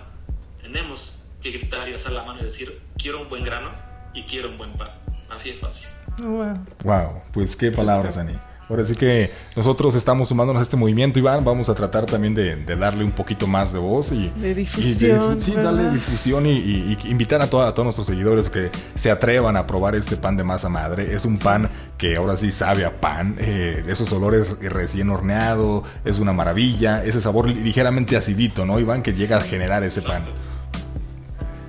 tenemos 0.62 1.16
que 1.42 1.52
gritar 1.52 1.88
y 1.90 1.94
hacer 1.94 2.14
la 2.14 2.24
mano 2.24 2.40
y 2.40 2.44
decir, 2.44 2.82
quiero 2.98 3.22
un 3.22 3.30
buen 3.30 3.44
grano 3.44 3.72
y 4.14 4.24
quiero 4.24 4.50
un 4.50 4.58
buen 4.58 4.74
pan. 4.74 4.90
Así 5.30 5.52
de 5.52 5.58
fácil. 5.58 5.90
Wow. 6.20 6.66
Wow, 6.84 7.22
pues 7.34 7.56
qué 7.56 7.72
palabras, 7.72 8.18
Ani. 8.18 8.34
Ahora 8.70 8.84
sí 8.84 8.96
que 8.96 9.32
nosotros 9.56 9.96
estamos 9.96 10.28
sumándonos 10.28 10.60
a 10.60 10.64
este 10.64 10.76
movimiento, 10.76 11.20
Iván. 11.20 11.46
Vamos 11.46 11.70
a 11.70 11.76
tratar 11.76 12.06
también 12.06 12.36
de, 12.36 12.56
darle 12.76 13.06
un 13.06 13.14
poquito 13.14 13.48
más 13.48 13.72
de 13.72 13.80
voz 13.80 14.12
y, 14.12 14.30
de 14.30 14.54
difusión. 14.54 15.40
sí, 15.40 15.54
darle 15.54 15.92
difusión 15.92 16.46
y, 16.46 16.98
invitar 17.06 17.42
a, 17.42 17.48
todos 17.48 17.84
nuestros 17.84 18.08
seguidores 18.08 18.50
que 18.50 18.70
se 18.96 19.10
atrevan 19.10 19.56
a 19.56 19.66
probar 19.66 19.96
este 19.96 20.18
pan 20.18 20.36
de 20.36 20.44
masa 20.44 20.68
madre. 20.68 21.14
Es 21.14 21.24
un 21.24 21.38
pan 21.38 21.70
que 21.98 22.18
ahora 22.18 22.36
sí 22.36 22.52
sabe 22.52 22.84
a 22.84 23.00
pan. 23.00 23.38
Eh, 23.40 23.86
esos 23.88 24.12
olores 24.12 24.58
recién 24.60 25.10
horneado, 25.10 25.84
es 26.04 26.20
una 26.20 26.34
maravilla. 26.34 27.06
Ese 27.06 27.22
sabor 27.22 27.48
ligeramente 27.48 28.18
acidito, 28.18 28.66
¿no, 28.66 28.80
Iván? 28.80 29.02
Que 29.02 29.14
llega 29.14 29.38
a 29.38 29.42
generar 29.42 29.84
ese 29.84 30.02
pan. 30.02 30.24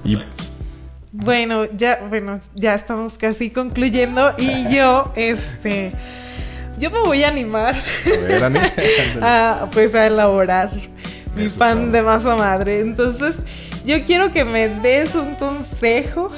Y. 0.05 0.19
Bueno, 1.13 1.65
ya, 1.77 2.01
bueno, 2.09 2.41
ya 2.55 2.75
estamos 2.75 3.19
casi 3.19 3.51
concluyendo 3.51 4.35
y 4.37 4.75
yo, 4.75 5.13
este, 5.17 5.93
yo 6.79 6.91
me 6.91 7.01
voy 7.01 7.25
a 7.25 7.29
animar 7.29 7.83
a, 9.23 9.69
pues 9.73 9.95
a 9.95 10.07
elaborar 10.07 10.71
mi 11.35 11.49
pan 11.49 11.93
de 11.93 12.03
masa 12.03 12.37
madre. 12.37 12.81
Entonces, 12.81 13.37
yo 13.85 14.05
quiero 14.05 14.33
que 14.33 14.45
me 14.45 14.69
des 14.69 15.15
un 15.15 15.35
consejo 15.35 16.31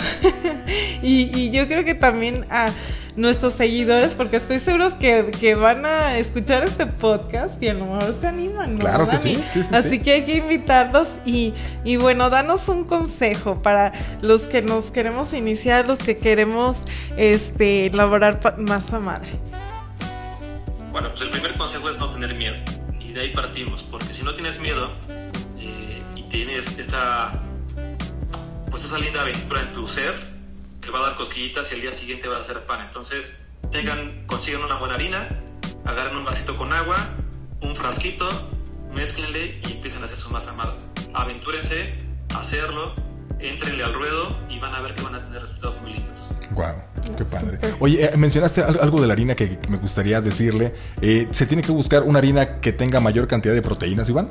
y, 1.02 1.50
yo 1.50 1.66
creo 1.66 1.84
que 1.84 1.94
también 1.94 2.46
a 2.50 2.68
nuestros 3.16 3.54
seguidores, 3.54 4.14
porque 4.14 4.36
estoy 4.36 4.60
seguro 4.60 4.96
que, 4.98 5.32
que, 5.40 5.56
van 5.56 5.84
a 5.84 6.16
escuchar 6.16 6.62
este 6.64 6.86
podcast 6.86 7.60
y 7.60 7.68
a 7.68 7.74
lo 7.74 7.86
mejor 7.86 8.14
se 8.18 8.28
animan. 8.28 8.78
Claro 8.78 9.08
que 9.08 9.16
sí, 9.16 9.42
Así 9.72 9.98
que 9.98 10.12
hay 10.12 10.22
que 10.24 10.36
invitarlos 10.36 11.16
y, 11.24 11.52
y, 11.84 11.96
bueno, 11.96 12.30
danos 12.30 12.68
un 12.68 12.84
consejo 12.84 13.62
para 13.62 13.92
los 14.22 14.44
que 14.44 14.62
nos 14.62 14.90
queremos 14.90 15.34
iniciar, 15.34 15.86
los 15.86 15.98
que 15.98 16.18
queremos 16.18 16.84
este, 17.16 17.86
elaborar 17.86 18.38
masa 18.58 19.00
madre. 19.00 19.49
Bueno, 20.90 21.10
pues 21.10 21.22
el 21.22 21.30
primer 21.30 21.56
consejo 21.56 21.88
es 21.88 21.98
no 21.98 22.10
tener 22.10 22.34
miedo. 22.34 22.56
Y 23.00 23.12
de 23.12 23.20
ahí 23.20 23.28
partimos, 23.30 23.84
porque 23.84 24.12
si 24.12 24.22
no 24.22 24.34
tienes 24.34 24.60
miedo 24.60 24.92
eh, 25.58 26.02
y 26.16 26.22
tienes 26.24 26.78
esta, 26.78 27.32
pues 28.70 28.84
esa 28.84 28.98
linda 28.98 29.20
aventura 29.20 29.62
en 29.62 29.72
tu 29.72 29.86
ser, 29.86 30.12
te 30.80 30.90
va 30.90 30.98
a 30.98 31.02
dar 31.02 31.16
cosquillitas 31.16 31.70
y 31.70 31.76
al 31.76 31.80
día 31.82 31.92
siguiente 31.92 32.28
va 32.28 32.38
a 32.38 32.40
hacer 32.40 32.64
pan. 32.66 32.80
Entonces, 32.80 33.40
tengan, 33.70 34.26
consigan 34.26 34.64
una 34.64 34.76
buena 34.76 34.94
harina, 34.94 35.28
agarren 35.84 36.16
un 36.16 36.24
vasito 36.24 36.56
con 36.56 36.72
agua, 36.72 36.96
un 37.60 37.76
frasquito, 37.76 38.28
mezclenle 38.92 39.60
y 39.68 39.72
empiecen 39.72 40.02
a 40.02 40.06
hacer 40.06 40.18
su 40.18 40.30
masa 40.30 40.52
madre. 40.54 40.76
Aventúrense 41.14 41.94
hacerlo, 42.34 42.94
entrenle 43.38 43.84
al 43.84 43.94
ruedo 43.94 44.36
y 44.48 44.58
van 44.58 44.74
a 44.74 44.80
ver 44.80 44.94
que 44.94 45.02
van 45.02 45.14
a 45.14 45.22
tener 45.22 45.40
resultados 45.42 45.80
muy 45.80 45.92
lindos. 45.92 46.19
Wow, 46.50 46.74
qué 47.16 47.24
padre. 47.24 47.58
Oye, 47.78 48.04
eh, 48.04 48.16
mencionaste 48.16 48.62
algo 48.62 49.00
de 49.00 49.06
la 49.06 49.12
harina 49.12 49.34
que 49.34 49.58
me 49.68 49.76
gustaría 49.76 50.20
decirle. 50.20 50.74
Eh, 51.00 51.28
¿Se 51.30 51.46
tiene 51.46 51.62
que 51.62 51.70
buscar 51.72 52.02
una 52.02 52.18
harina 52.18 52.60
que 52.60 52.72
tenga 52.72 53.00
mayor 53.00 53.28
cantidad 53.28 53.54
de 53.54 53.62
proteínas, 53.62 54.10
Iván? 54.10 54.28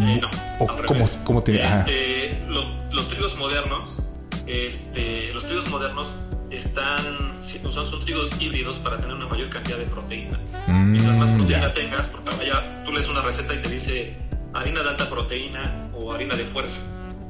Eh, 0.00 0.20
no. 0.20 0.66
cómo, 0.86 1.04
cómo, 1.24 1.42
tiene? 1.42 1.62
Este, 1.64 2.40
los, 2.48 3.08
trigos 3.08 3.36
modernos, 3.36 4.00
este, 4.46 5.32
los 5.34 5.44
trigos 5.44 5.68
modernos 5.70 6.14
están, 6.50 7.40
son, 7.40 7.72
son 7.72 8.00
trigos 8.00 8.30
híbridos 8.40 8.78
para 8.78 8.96
tener 8.96 9.14
una 9.14 9.26
mayor 9.26 9.48
cantidad 9.48 9.76
de 9.76 9.86
proteína. 9.86 10.38
Mm, 10.68 10.92
Mientras 10.92 11.16
más 11.16 11.30
proteína 11.32 11.72
tengas, 11.72 12.06
porque 12.06 12.30
vaya, 12.36 12.84
tú 12.84 12.92
lees 12.92 13.08
una 13.08 13.22
receta 13.22 13.54
y 13.54 13.58
te 13.58 13.68
dice 13.68 14.16
harina 14.54 14.82
de 14.82 14.90
alta 14.90 15.10
proteína 15.10 15.90
o 15.94 16.12
harina 16.12 16.36
de 16.36 16.44
fuerza. 16.44 16.80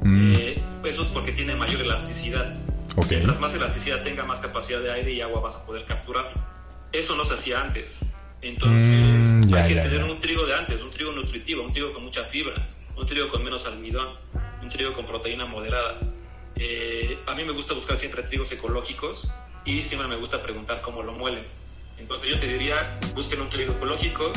Mm. 0.03 0.33
eso 0.85 1.03
es 1.03 1.09
porque 1.09 1.33
tiene 1.33 1.57
mayor 1.57 1.81
elasticidad. 1.81 2.53
Mientras 3.09 3.41
más 3.41 3.55
elasticidad 3.55 4.03
tenga, 4.03 4.25
más 4.25 4.41
capacidad 4.41 4.81
de 4.81 4.91
aire 4.91 5.13
y 5.13 5.21
agua 5.21 5.41
vas 5.41 5.57
a 5.57 5.67
poder 5.67 5.85
capturar. 5.85 6.33
Eso 6.93 7.15
no 7.17 7.25
se 7.25 7.35
hacía 7.35 7.61
antes. 7.61 8.05
Entonces 8.41 9.27
mm, 9.27 9.55
hay 9.55 9.69
que 9.69 9.81
tener 9.81 10.05
un 10.05 10.19
trigo 10.19 10.47
de 10.47 10.55
antes, 10.55 10.81
un 10.81 10.91
trigo 10.91 11.13
nutritivo, 11.13 11.63
un 11.63 11.73
trigo 11.73 11.93
con 11.93 12.05
mucha 12.05 12.25
fibra, 12.25 12.69
un 12.97 13.07
trigo 13.07 13.29
con 13.29 13.43
menos 13.43 13.67
almidón, 13.67 14.17
un 14.63 14.69
trigo 14.69 14.93
con 14.93 15.07
proteína 15.07 15.45
moderada. 15.45 15.99
Eh, 16.57 17.19
a 17.27 17.35
mí 17.35 17.45
me 17.45 17.53
gusta 17.53 17.75
buscar 17.75 17.97
siempre 17.97 18.23
trigos 18.23 18.51
ecológicos 18.53 19.31
y 19.65 19.83
siempre 19.83 20.09
me 20.09 20.17
gusta 20.17 20.43
preguntar 20.43 20.81
cómo 20.81 21.03
lo 21.03 21.13
muelen. 21.13 21.45
Entonces 21.99 22.29
yo 22.29 22.39
te 22.39 22.47
diría, 22.47 22.99
busquen 23.15 23.41
un 23.41 23.49
trigo 23.49 23.73
ecológico, 23.73 24.33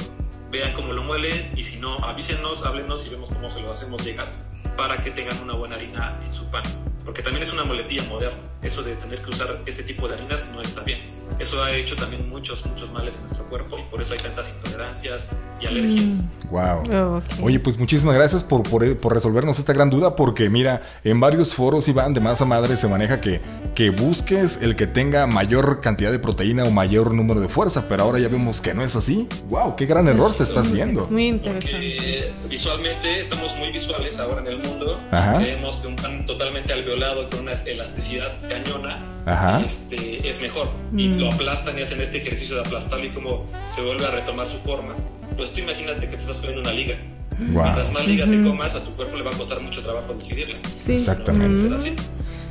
vean 0.52 0.74
cómo 0.74 0.94
lo 0.94 1.04
muelen 1.04 1.54
y 1.56 1.64
si 1.64 1.78
no, 1.80 1.98
avísenos, 2.00 2.64
háblenos 2.64 3.06
y 3.06 3.10
vemos 3.10 3.30
cómo 3.30 3.50
se 3.50 3.62
lo 3.62 3.72
hacemos 3.72 4.04
llegar 4.04 4.32
para 4.76 4.98
que 5.00 5.12
tengan 5.12 5.40
una 5.42 5.54
buena 5.54 5.76
harina 5.76 6.20
en 6.26 6.34
su 6.34 6.50
pan. 6.50 6.64
Porque 7.06 7.22
también 7.22 7.44
es 7.44 7.54
una 7.54 7.64
muletilla 7.64 8.04
moderna. 8.04 8.51
Eso 8.64 8.84
de 8.84 8.96
tener 8.96 9.22
que 9.22 9.30
usar 9.30 9.62
ese 9.66 9.84
tipo 9.84 10.08
de 10.08 10.16
harinas 10.16 10.48
no 10.54 10.62
está 10.62 10.84
bien. 10.84 11.22
Eso 11.40 11.64
ha 11.64 11.72
hecho 11.72 11.96
también 11.96 12.30
muchos, 12.30 12.66
muchos 12.66 12.92
males 12.92 13.16
en 13.16 13.22
nuestro 13.24 13.48
cuerpo 13.50 13.78
y 13.80 13.84
por 13.90 14.02
eso 14.02 14.14
hay 14.14 14.20
tantas 14.20 14.50
intolerancias 14.50 15.30
y 15.60 15.66
alergias. 15.66 16.26
Wow. 16.52 16.84
Mm. 16.84 17.44
Oye, 17.44 17.60
pues 17.60 17.78
muchísimas 17.80 18.16
gracias 18.16 18.44
por, 18.44 18.64
por, 18.64 19.14
resolvernos 19.14 19.58
esta 19.58 19.74
gran 19.74 19.90
duda 19.90 20.16
porque 20.16 20.50
mira, 20.50 20.82
en 21.04 21.20
varios 21.20 21.56
foros, 21.56 21.88
Iván, 21.88 22.14
de 22.14 22.20
masa 22.20 22.46
madre 22.46 22.78
se 22.78 22.88
maneja 22.88 23.22
que, 23.22 23.42
que 23.74 23.90
busques 23.90 24.62
el 24.62 24.76
que 24.76 24.86
tenga 24.86 25.26
mayor 25.26 25.82
cantidad 25.82 26.12
de 26.12 26.20
proteína 26.20 26.64
o 26.66 26.72
mayor 26.72 27.14
número 27.14 27.40
de 27.40 27.48
fuerza, 27.48 27.88
pero 27.88 28.04
ahora 28.04 28.20
ya 28.20 28.28
vemos 28.28 28.62
que 28.62 28.74
no 28.74 28.84
es 28.84 28.96
así. 28.96 29.28
Wow, 29.50 29.76
qué 29.76 29.86
gran 29.86 30.08
error 30.08 30.34
se 30.34 30.44
está 30.44 30.60
haciendo. 30.60 31.08
muy 31.08 31.28
interesante. 31.28 31.96
Porque 31.96 32.34
visualmente 32.50 33.22
estamos 33.22 33.56
muy 33.56 33.72
visuales 33.72 34.20
ahora 34.20 34.42
en 34.42 34.48
el 34.48 34.58
mundo. 34.60 35.00
Creemos 35.10 35.78
que 35.78 35.88
un 35.88 35.96
pan 35.96 36.26
totalmente 36.26 36.74
alveolado 36.74 37.30
con 37.30 37.42
una 37.42 37.54
elasticidad 37.54 38.34
cañona 38.52 39.64
Este, 39.66 40.28
es 40.28 40.42
mejor. 40.42 40.70
Y 40.96 41.10
mm. 41.10 41.20
lo 41.20 41.32
aplastan 41.32 41.78
y 41.80 41.82
hacen 41.82 42.02
este 42.02 42.18
ejercicio 42.18 42.56
de 42.56 42.62
aplastarlo 42.62 43.06
y 43.06 43.10
como 43.10 43.46
se 43.68 43.82
vuelve 43.82 44.06
a 44.06 44.12
retomar 44.12 44.48
su 44.48 44.58
forma. 44.60 44.96
Pues 45.38 45.52
tú 45.52 45.62
imagínate 45.62 46.02
que 46.02 46.08
te 46.08 46.18
estás 46.18 46.38
comiendo 46.38 46.62
una 46.62 46.74
liga. 46.74 46.96
Mientras 47.38 47.92
más 47.92 48.06
liga 48.06 48.26
te 48.26 48.44
comas, 48.44 48.76
a 48.76 48.84
tu 48.84 48.92
cuerpo 48.92 49.18
le 49.18 49.24
va 49.24 49.32
a 49.32 49.34
costar 49.34 49.60
mucho 49.62 49.82
trabajo 49.82 50.14
digerirla. 50.14 50.60
Sí. 50.72 50.94
Exactamente. 50.96 51.74
así. 51.74 51.96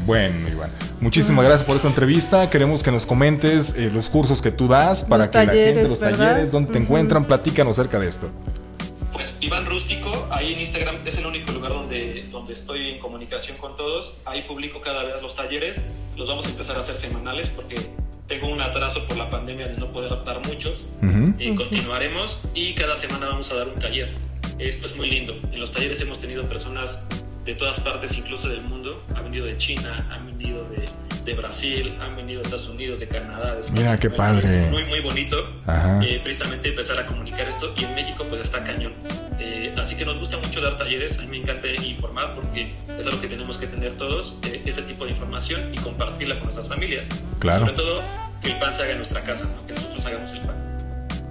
Bueno, 0.07 0.49
Iván, 0.49 0.71
muchísimas 1.01 1.45
gracias 1.45 1.67
por 1.67 1.77
esta 1.77 1.89
entrevista. 1.89 2.49
Queremos 2.49 2.83
que 2.83 2.91
nos 2.91 3.07
comentes 3.07 3.77
eh, 3.77 3.91
los 3.93 4.09
cursos 4.09 4.41
que 4.41 4.51
tú 4.51 4.67
das 4.67 5.03
para 5.03 5.31
que 5.31 5.39
la 5.39 5.53
gente, 5.53 5.87
los 5.87 6.01
talleres, 6.01 6.51
donde 6.51 6.73
te 6.73 6.79
encuentran, 6.79 7.27
platícanos 7.27 7.79
acerca 7.79 7.99
de 7.99 8.09
esto. 8.09 8.31
Pues 9.21 9.37
Iván 9.43 9.67
Rústico, 9.67 10.29
ahí 10.31 10.55
en 10.55 10.61
Instagram 10.61 10.97
es 11.05 11.19
el 11.19 11.27
único 11.27 11.53
lugar 11.53 11.73
donde, 11.73 12.27
donde 12.31 12.55
estoy 12.55 12.89
en 12.89 12.99
comunicación 13.01 13.59
con 13.59 13.77
todos. 13.77 14.15
Ahí 14.25 14.41
publico 14.49 14.81
cada 14.81 15.05
vez 15.05 15.21
los 15.21 15.35
talleres. 15.35 15.85
Los 16.17 16.27
vamos 16.27 16.47
a 16.47 16.49
empezar 16.49 16.79
a 16.79 16.81
hacer 16.81 16.97
semanales 16.97 17.51
porque 17.51 17.77
tengo 18.27 18.47
un 18.47 18.63
atraso 18.63 19.07
por 19.07 19.19
la 19.19 19.29
pandemia 19.29 19.69
de 19.69 19.77
no 19.77 19.93
poder 19.93 20.11
adaptar 20.11 20.41
muchos. 20.47 20.87
y 21.39 21.55
continuaremos 21.55 22.41
y 22.55 22.73
cada 22.73 22.97
semana 22.97 23.27
vamos 23.27 23.53
a 23.53 23.57
dar 23.57 23.69
un 23.69 23.79
taller. 23.79 24.09
Esto 24.59 24.87
es 24.87 24.97
muy 24.97 25.11
lindo. 25.11 25.35
En 25.53 25.61
los 25.61 25.71
talleres 25.71 26.01
hemos 26.01 26.19
tenido 26.19 26.45
personas 26.45 27.05
de 27.45 27.55
todas 27.55 27.79
partes, 27.79 28.17
incluso 28.17 28.49
del 28.49 28.63
mundo. 28.63 29.05
Han 29.17 29.25
venido 29.25 29.45
de 29.45 29.55
China, 29.59 30.09
han 30.11 30.29
venido 30.29 30.67
de, 30.71 30.87
de 31.25 31.35
Brasil, 31.35 31.97
han 32.01 32.17
venido 32.17 32.41
de 32.41 32.47
Estados 32.47 32.69
Unidos, 32.69 33.01
de 33.01 33.09
Canadá. 33.09 33.57
De 33.57 33.71
Mira, 33.73 33.99
qué 33.99 34.11
padre. 34.11 34.49
Es 34.49 34.71
muy, 34.71 34.85
muy 34.85 35.01
bonito 35.01 35.37
eh, 36.03 36.21
precisamente 36.23 36.69
empezar 36.69 36.99
a 36.99 37.07
comunicar 37.07 37.49
esto. 37.49 37.73
Y 37.77 37.85
en 37.85 37.95
México, 37.95 38.25
pues 38.29 38.43
está 38.43 38.65
cañón. 38.65 38.93
Eh, 39.39 39.75
así 39.79 39.97
que 39.97 40.05
nos 40.05 40.19
gusta 40.19 40.39
mucho 40.39 40.61
dar 40.61 40.77
talleres. 40.77 41.19
A 41.19 41.23
mí 41.23 41.29
me 41.29 41.39
encanta 41.39 41.69
informar 41.69 42.35
porque 42.35 42.75
es 42.99 43.07
algo 43.07 43.21
que 43.21 43.29
tenemos 43.29 43.59
que 43.59 43.67
tener 43.67 43.93
todos, 43.95 44.39
eh, 44.45 44.63
este 44.67 44.83
tipo 44.83 45.05
de 45.05 45.13
información 45.13 45.73
y 45.73 45.79
compartirla 45.79 46.37
con 46.37 46.45
nuestras 46.45 46.69
familias. 46.69 47.09
Claro. 47.39 47.61
Sobre 47.61 47.77
todo, 47.77 48.03
que 48.43 48.53
el 48.53 48.59
pan 48.59 48.73
se 48.73 48.83
haga 48.83 48.93
en 48.93 48.99
nuestra 48.99 49.23
casa, 49.23 49.51
que 49.67 49.75
nosotros 49.75 50.05
hagamos 50.07 50.33
el 50.33 50.41
pan. 50.41 50.57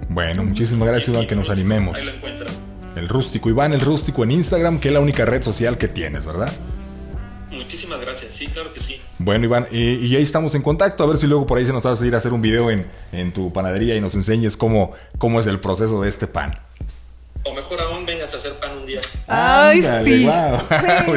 Bueno, 0.08 0.42
muchísimas 0.44 0.88
gracias, 0.88 1.14
Iván, 1.14 1.26
que 1.26 1.36
nos 1.36 1.50
animemos. 1.50 1.96
Ahí 1.96 2.04
lo 2.04 2.12
encuentran. 2.12 2.52
El 2.96 3.08
rústico, 3.08 3.48
Iván, 3.48 3.72
el 3.72 3.80
rústico 3.80 4.24
en 4.24 4.32
Instagram, 4.32 4.80
que 4.80 4.88
es 4.88 4.94
la 4.94 5.00
única 5.00 5.24
red 5.24 5.42
social 5.42 5.78
que 5.78 5.86
tienes, 5.86 6.26
¿verdad? 6.26 6.52
Muchísimas 7.70 8.00
gracias, 8.00 8.34
sí, 8.34 8.48
claro 8.48 8.74
que 8.74 8.80
sí. 8.80 9.00
Bueno, 9.18 9.44
Iván, 9.44 9.68
y, 9.70 10.16
ahí 10.16 10.22
estamos 10.22 10.56
en 10.56 10.62
contacto, 10.62 11.04
a 11.04 11.06
ver 11.06 11.18
si 11.18 11.28
luego 11.28 11.46
por 11.46 11.56
ahí 11.56 11.64
se 11.64 11.72
nos 11.72 11.84
vas 11.84 12.02
a 12.02 12.04
ir 12.04 12.16
a 12.16 12.18
hacer 12.18 12.32
un 12.32 12.42
video 12.42 12.68
en, 12.68 12.84
en 13.12 13.32
tu 13.32 13.52
panadería 13.52 13.94
y 13.94 14.00
nos 14.00 14.16
enseñes 14.16 14.56
cómo, 14.56 14.92
cómo 15.18 15.38
es 15.38 15.46
el 15.46 15.60
proceso 15.60 16.02
de 16.02 16.08
este 16.08 16.26
pan. 16.26 16.58
O 17.44 17.54
mejor 17.54 17.80
aún, 17.80 18.04
vengas 18.04 18.34
a 18.34 18.38
hacer 18.38 18.54
pan 18.54 18.78
un 18.78 18.86
día. 18.86 19.00
Ay, 19.28 19.84
sí. 20.04 20.24
Wow. 20.24 20.62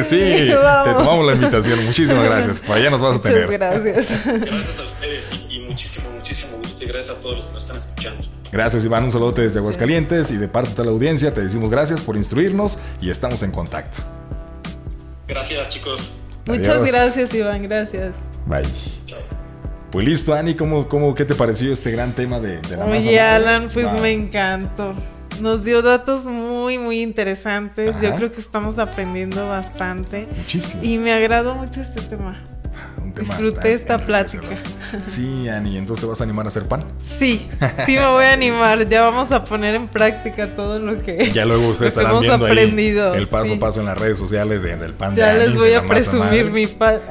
Sí, 0.04 0.20
te 0.20 0.92
tomamos 0.96 1.26
la 1.26 1.32
invitación. 1.32 1.84
Muchísimas 1.84 2.22
gracias. 2.22 2.60
Por 2.60 2.76
allá 2.76 2.88
nos 2.88 3.00
vas 3.00 3.16
a 3.16 3.22
tener. 3.22 3.50
gracias. 3.50 4.24
Gracias 4.24 4.78
a 4.78 4.84
ustedes 4.84 5.32
y, 5.50 5.58
muchísimo, 5.58 6.08
muchísimo 6.12 6.58
gusto 6.58 6.84
y 6.84 6.86
gracias 6.86 7.16
a 7.16 7.20
todos 7.20 7.34
los 7.34 7.46
que 7.48 7.52
nos 7.54 7.64
están 7.64 7.78
escuchando. 7.78 8.28
Gracias, 8.52 8.84
Iván. 8.84 9.02
Un 9.02 9.10
saludo 9.10 9.32
desde 9.32 9.58
Aguascalientes 9.58 10.30
y 10.30 10.36
de 10.36 10.46
parte 10.46 10.70
de 10.70 10.76
toda 10.76 10.86
la 10.86 10.92
audiencia 10.92 11.34
te 11.34 11.40
decimos 11.40 11.68
gracias 11.68 12.00
por 12.00 12.16
instruirnos 12.16 12.78
y 13.00 13.10
estamos 13.10 13.42
en 13.42 13.50
contacto. 13.50 14.04
Gracias, 15.26 15.68
chicos. 15.70 16.14
Muchas 16.46 16.86
gracias, 16.86 17.34
Iván, 17.34 17.62
gracias. 17.62 18.14
Bye. 18.46 18.62
Pues 19.90 20.08
listo, 20.08 20.34
Ani, 20.34 20.54
¿cómo, 20.54 20.88
cómo, 20.88 21.14
¿qué 21.14 21.24
te 21.24 21.34
pareció 21.36 21.72
este 21.72 21.92
gran 21.92 22.14
tema 22.14 22.40
de, 22.40 22.60
la 22.76 22.84
masa 22.84 23.08
Oye, 23.08 23.20
Alan, 23.20 23.68
pues 23.72 23.86
me 24.00 24.10
encantó. 24.10 24.92
Nos 25.40 25.64
dio 25.64 25.82
datos 25.82 26.24
muy, 26.24 26.78
muy 26.78 27.00
interesantes. 27.00 28.00
Yo 28.00 28.14
creo 28.16 28.32
que 28.32 28.40
estamos 28.40 28.78
aprendiendo 28.78 29.46
bastante. 29.46 30.28
Muchísimo. 30.36 30.82
Y 30.82 30.98
me 30.98 31.12
agradó 31.12 31.54
mucho 31.54 31.80
este 31.80 32.00
tema. 32.00 32.42
Disfruté 33.18 33.74
esta 33.74 33.98
plática. 33.98 34.58
Sí, 35.04 35.48
Ani, 35.48 35.76
entonces 35.76 36.02
te 36.04 36.08
vas 36.08 36.20
a 36.20 36.24
animar 36.24 36.46
a 36.46 36.48
hacer 36.48 36.64
pan. 36.64 36.84
Sí, 37.02 37.48
sí 37.86 37.96
me 37.96 38.06
voy 38.06 38.24
a 38.24 38.32
animar. 38.32 38.88
Ya 38.88 39.02
vamos 39.02 39.30
a 39.30 39.44
poner 39.44 39.74
en 39.74 39.88
práctica 39.88 40.54
todo 40.54 40.78
lo 40.78 41.00
que 41.02 41.30
ya 41.32 41.44
luego 41.44 41.68
ustedes 41.68 41.96
estarán 41.96 42.20
viendo 42.20 42.46
aprendido. 42.46 43.14
el 43.14 43.26
paso 43.26 43.54
a 43.54 43.58
paso 43.58 43.80
en 43.80 43.86
las 43.86 43.98
redes 43.98 44.18
sociales 44.18 44.62
del 44.62 44.94
pan. 44.94 45.14
Ya 45.14 45.32
les 45.32 45.54
voy 45.54 45.72
a 45.74 45.86
presumir 45.86 46.50
mi 46.50 46.66
pan. 46.66 47.00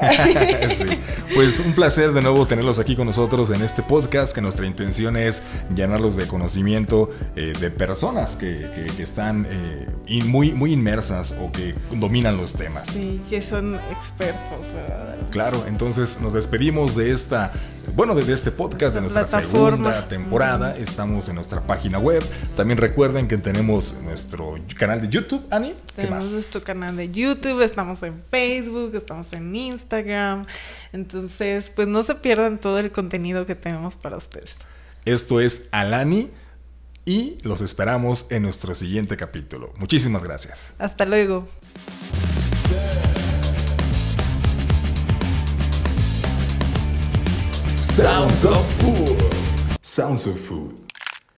Pues 1.34 1.58
un 1.58 1.72
placer 1.72 2.12
de 2.12 2.22
nuevo 2.22 2.46
tenerlos 2.46 2.78
aquí 2.78 2.94
con 2.94 3.06
nosotros 3.06 3.50
en 3.50 3.62
este 3.62 3.82
podcast, 3.82 4.34
que 4.34 4.40
nuestra 4.40 4.66
intención 4.66 5.16
es 5.16 5.44
llenarlos 5.74 6.16
de 6.16 6.28
conocimiento 6.28 7.10
eh, 7.34 7.52
de 7.58 7.70
personas 7.70 8.36
que, 8.36 8.86
están 8.98 9.46
eh, 9.48 10.22
muy, 10.24 10.52
muy 10.52 10.72
inmersas 10.72 11.36
o 11.40 11.50
que 11.50 11.74
dominan 11.90 12.36
los 12.36 12.52
temas. 12.52 12.88
Sí, 12.88 13.20
que 13.28 13.42
son 13.42 13.80
expertos, 13.90 14.66
¿verdad? 14.72 15.16
Claro, 15.30 15.64
entonces 15.66 15.93
nos 15.96 16.32
despedimos 16.32 16.96
de 16.96 17.12
esta, 17.12 17.52
bueno, 17.94 18.16
de 18.16 18.32
este 18.32 18.50
podcast, 18.50 18.96
de 18.96 19.00
nuestra 19.00 19.28
segunda 19.28 20.08
temporada. 20.08 20.76
Estamos 20.76 21.28
en 21.28 21.36
nuestra 21.36 21.64
página 21.64 22.00
web. 22.00 22.20
También 22.56 22.78
recuerden 22.78 23.28
que 23.28 23.38
tenemos 23.38 24.00
nuestro 24.02 24.56
canal 24.76 25.00
de 25.00 25.08
YouTube, 25.08 25.46
Ani. 25.50 25.76
Tenemos 25.94 26.32
nuestro 26.32 26.64
canal 26.64 26.96
de 26.96 27.10
YouTube, 27.10 27.62
estamos 27.62 28.02
en 28.02 28.20
Facebook, 28.28 28.96
estamos 28.96 29.32
en 29.34 29.54
Instagram. 29.54 30.46
Entonces, 30.92 31.70
pues 31.70 31.86
no 31.86 32.02
se 32.02 32.16
pierdan 32.16 32.58
todo 32.58 32.78
el 32.78 32.90
contenido 32.90 33.46
que 33.46 33.54
tenemos 33.54 33.94
para 33.94 34.16
ustedes. 34.16 34.56
Esto 35.04 35.40
es 35.40 35.68
Alani 35.70 36.30
y 37.04 37.38
los 37.42 37.60
esperamos 37.60 38.32
en 38.32 38.42
nuestro 38.42 38.74
siguiente 38.74 39.16
capítulo. 39.16 39.72
Muchísimas 39.76 40.24
gracias. 40.24 40.70
Hasta 40.78 41.04
luego. 41.04 41.46
Sounds 47.84 48.46
of 48.46 48.66
Food. 48.80 49.76
Sounds 49.82 50.26
of 50.26 50.40
Food. 50.40 50.83